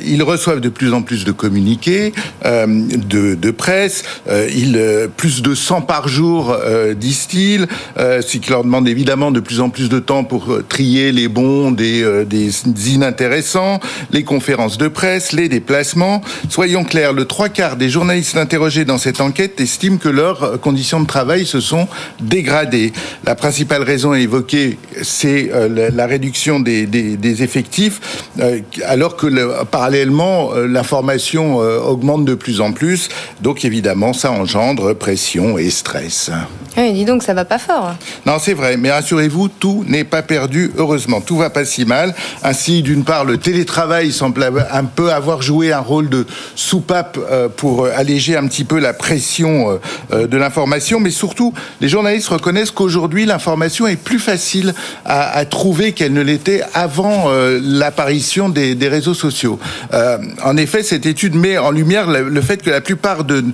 ils 0.07 0.23
reçoivent 0.23 0.61
de 0.61 0.71
plus 0.71 0.95
en 0.95 1.03
plus 1.03 1.25
de 1.27 1.33
communiqués, 1.33 2.15
de, 2.45 3.35
de 3.35 3.51
presse, 3.51 4.05
ils 4.31 5.11
plus 5.17 5.43
de 5.43 5.55
100 5.55 5.83
par 5.83 6.09
jour, 6.09 6.57
disent-ils, 6.97 7.67
ce 7.99 8.39
qui 8.39 8.51
leur 8.51 8.65
demande 8.65 8.89
évidemment 8.89 9.31
de 9.31 9.41
plus 9.41 9.61
en 9.61 9.69
plus 9.69 9.91
de 9.91 9.99
temps 9.99 10.25
pour 10.25 10.59
trier 10.69 11.13
les 11.13 11.29
bons 11.29 11.71
des, 11.71 12.25
des 12.25 12.51
inintéressants, 12.95 13.81
les 14.11 14.25
conférences 14.25 14.79
de 14.79 14.89
presse, 14.89 15.33
les 15.33 15.51
déplacements. 15.51 16.23
Soyons 16.49 16.85
clairs, 16.85 17.13
le 17.13 17.27
trois 17.27 17.51
quarts 17.51 17.77
des 17.77 17.91
journalistes 17.91 18.39
interrogés 18.39 18.87
dans 18.87 18.99
cette 18.99 19.21
enquête 19.21 19.61
estiment 19.61 19.99
que 19.99 20.09
leurs 20.09 20.61
conditions 20.61 21.01
de 21.01 21.07
travail 21.07 21.45
se 21.45 21.61
sont 21.61 21.89
dégradées. 22.21 22.93
La 23.25 23.35
principale 23.35 23.83
raison 23.83 24.15
évoquée, 24.15 24.79
c'est 25.03 25.51
euh, 25.53 25.91
la 25.93 26.07
réduction 26.07 26.61
des, 26.61 26.87
des, 26.87 27.43
effectifs, 27.43 28.29
euh, 28.41 28.61
alors 28.87 29.17
que 29.17 29.65
parallèlement, 29.65 30.53
euh, 30.53 30.67
l'information 30.67 31.57
augmente 31.57 32.25
de 32.25 32.35
plus 32.35 32.61
en 32.61 32.73
plus. 32.73 33.09
Donc 33.41 33.65
évidemment, 33.65 34.13
ça 34.13 34.31
engendre 34.31 34.95
pression 34.95 35.59
et 35.59 35.71
stress. 35.71 36.31
Oui, 36.77 36.93
dis 36.93 37.05
donc, 37.05 37.23
ça 37.23 37.35
va 37.35 37.45
pas 37.45 37.59
fort. 37.59 37.95
Non, 38.27 38.39
c'est 38.41 38.55
vrai, 38.55 38.77
mais 38.77 38.91
rassurez-vous, 38.91 39.49
tout 39.49 39.85
n'est 39.87 40.05
pas 40.05 40.23
perdu, 40.23 40.73
heureusement. 40.77 41.21
Tout 41.21 41.37
va 41.37 41.51
pas 41.51 41.65
si 41.65 41.85
mal. 41.85 42.15
Ainsi, 42.43 42.83
d'une 42.83 43.05
part, 43.05 43.25
le 43.25 43.39
télétravail 43.39 44.13
semble 44.13 44.45
un 44.71 44.85
peu 44.85 45.13
avoir 45.13 45.43
joué 45.43 45.73
un 45.73 45.81
rôle 45.81 46.09
de 46.09 46.27
soupape 46.55 47.19
pour 47.57 47.87
alléger 47.87 48.37
un 48.37 48.47
petit 48.47 48.65
peu 48.65 48.79
la 48.79 48.93
pression 48.93 49.79
de 50.11 50.37
l'information, 50.37 51.01
mais 51.01 51.11
surtout, 51.11 51.53
les 51.81 51.89
journalistes 51.89 52.29
reconnaissent 52.29 52.71
qu'aujourd'hui, 52.71 53.27
l'information 53.27 53.87
est 53.87 53.97
plus 53.97 54.19
facile 54.19 54.75
à, 55.05 55.45
trouver 55.45 55.93
qu'elle 55.93 56.13
ne 56.13 56.23
l'était 56.23 56.63
avant 56.73 57.31
l'apparition 57.63 58.49
des, 58.49 58.89
réseaux 58.89 59.15
sociaux. 59.15 59.59
en 59.93 60.57
effet, 60.57 60.83
cette 60.83 61.07
étude 61.07 61.35
met 61.35 61.59
en 61.59 61.71
lumière 61.71 62.09
le, 62.09 62.41
fait 62.41 62.63
que 62.63 62.71
la 62.71 62.81
plupart 62.81 63.25
de, 63.25 63.45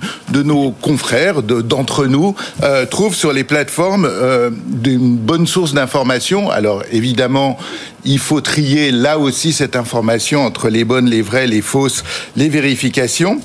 nos 0.43 0.71
confrères, 0.71 1.41
d'entre 1.43 2.05
nous, 2.05 2.35
trouvent 2.89 3.15
sur 3.15 3.33
les 3.33 3.43
plateformes 3.43 4.09
une 4.85 5.17
bonne 5.17 5.47
source 5.47 5.73
d'information. 5.73 6.49
Alors, 6.49 6.83
évidemment, 6.91 7.57
il 8.03 8.19
faut 8.19 8.41
trier 8.41 8.91
là 8.91 9.19
aussi 9.19 9.53
cette 9.53 9.75
information 9.75 10.45
entre 10.45 10.69
les 10.69 10.83
bonnes, 10.83 11.09
les 11.09 11.21
vraies, 11.21 11.47
les 11.47 11.61
fausses, 11.61 12.03
les 12.35 12.49
vérifications 12.49 13.39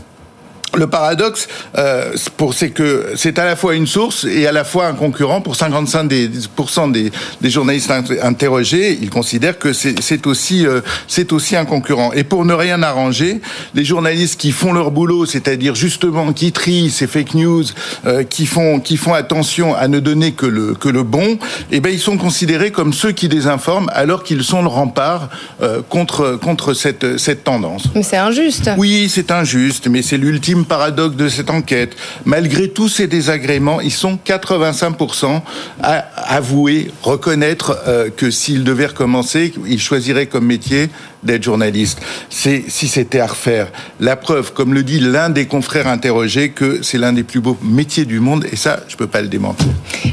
le 0.77 0.87
paradoxe, 0.87 1.49
euh, 1.77 2.13
c'est 2.53 2.71
que 2.71 3.13
c'est 3.17 3.39
à 3.39 3.45
la 3.45 3.57
fois 3.57 3.75
une 3.75 3.87
source 3.87 4.25
et 4.25 4.47
à 4.47 4.53
la 4.53 4.65
fois 4.65 4.87
un 4.87 4.95
concurrent. 4.95 5.41
Pour 5.41 5.55
55% 5.55 6.09
des, 6.09 6.29
des, 6.29 7.13
des 7.41 7.51
journalistes 7.51 7.93
interrogés, 8.23 8.99
ils 9.01 9.11
considèrent 9.11 9.59
que 9.59 9.73
c'est 9.73 10.27
aussi, 10.27 10.67
euh, 10.67 10.81
c'est 11.09 11.33
aussi 11.33 11.57
un 11.57 11.65
concurrent. 11.65 12.13
Et 12.13 12.25
pour 12.25 12.45
ne 12.45 12.55
rien 12.55 12.83
arranger, 12.83 13.41
les 13.75 13.85
journalistes 13.85 14.39
qui 14.41 14.53
font 14.53 14.73
leur 14.73 14.91
boulot, 14.91 15.27
c'est-à-dire 15.27 15.75
justement 15.75 16.33
qui 16.33 16.53
trient 16.53 16.91
ces 16.91 17.07
fake 17.07 17.35
news, 17.35 17.65
euh, 18.07 18.23
qui 18.25 18.47
font, 18.47 18.81
qui 18.81 18.97
font 18.97 19.15
attention 19.15 19.75
à 19.75 19.89
ne 19.89 20.01
donner 20.01 20.33
que 20.33 20.47
le, 20.47 20.75
que 20.75 20.89
le 20.89 21.03
bon, 21.03 21.39
eh 21.71 21.81
ben 21.81 21.93
ils 21.93 22.01
sont 22.01 22.19
considérés 22.19 22.71
comme 22.71 22.93
ceux 22.93 23.13
qui 23.13 23.29
désinforment, 23.29 23.91
alors 23.93 24.23
qu'ils 24.23 24.43
sont 24.43 24.63
le 24.63 24.69
rempart 24.69 25.29
euh, 25.63 25.81
contre, 25.89 26.39
contre 26.43 26.75
cette, 26.75 27.19
cette 27.19 27.45
tendance. 27.45 27.85
Mais 27.95 28.03
c'est 28.03 28.17
injuste. 28.17 28.71
Oui, 28.77 29.11
c'est 29.13 29.31
injuste, 29.31 29.89
mais 29.89 30.03
c'est 30.03 30.19
l'ultime 30.19 30.65
paradoxe 30.67 31.17
de 31.17 31.29
cette 31.29 31.51
enquête. 31.51 31.97
Malgré 32.25 32.69
tous 32.69 32.89
ces 32.89 33.07
désagréments, 33.07 33.81
ils 33.81 33.93
sont 33.93 34.19
85% 34.25 35.41
à 35.83 35.99
avouer, 36.35 36.91
reconnaître 37.03 37.79
euh, 37.87 38.11
que 38.11 38.31
s'ils 38.31 38.65
devaient 38.65 38.87
recommencer, 38.87 39.53
ils 39.67 39.81
choisiraient 39.81 40.27
comme 40.27 40.47
métier 40.47 40.91
d'être 41.27 41.43
journaliste. 41.43 42.01
C'est 42.31 42.65
si 42.69 42.89
c'était 42.89 43.21
à 43.21 43.27
refaire. 43.27 43.69
La 44.01 44.17
preuve, 44.17 44.53
comme 44.53 44.73
le 44.73 44.83
dit 44.83 45.01
l'un 45.01 45.29
des 45.29 45.47
confrères 45.47 45.89
interrogés, 45.89 46.51
que 46.51 46.83
c'est 46.83 46.99
l'un 46.99 47.13
des 47.13 47.23
plus 47.23 47.41
beaux 47.41 47.59
métiers 47.63 48.05
du 48.05 48.21
monde, 48.21 48.47
et 48.51 48.57
ça, 48.57 48.81
je 48.89 48.97
peux 48.97 49.07
pas 49.07 49.21
le 49.21 49.29
démentir. 49.29 49.67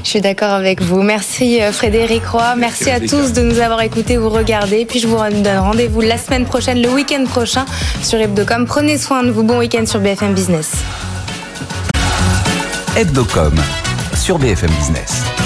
Je 0.04 0.10
suis 0.10 0.22
d'accord 0.22 0.52
avec 0.52 0.82
vous. 0.82 1.02
Merci 1.02 1.62
euh, 1.62 1.72
Frédéric 1.72 2.26
Roy. 2.26 2.56
Merci, 2.58 2.90
à 2.90 3.00
tous 3.00 3.34
de 3.34 3.42
nous 3.42 3.60
avoir 3.60 3.82
écoutés 3.82 4.18
ou 4.18 4.30
regardés. 4.30 4.86
Puis 4.86 5.00
je 5.00 5.08
vous 5.08 5.18
donne 5.18 5.58
rendez-vous 5.58 6.02
la 6.02 6.18
semaine 6.18 6.46
prochaine, 6.46 6.82
le 6.82 6.90
week-end 6.90 7.24
prochain 7.26 7.66
sur 8.02 8.20
Hebdocom. 8.20 8.66
Prenez 8.66 8.98
soin 8.98 9.24
de 9.24 9.32
vous. 9.32 9.44
Bon 9.44 9.60
week-end 9.60 9.86
sur 9.86 10.00
BFM 10.00 10.34
Business. 10.34 10.72
Hebdocom 12.96 13.56
sur 14.16 14.38
BFM 14.38 14.70
Business. 14.72 15.43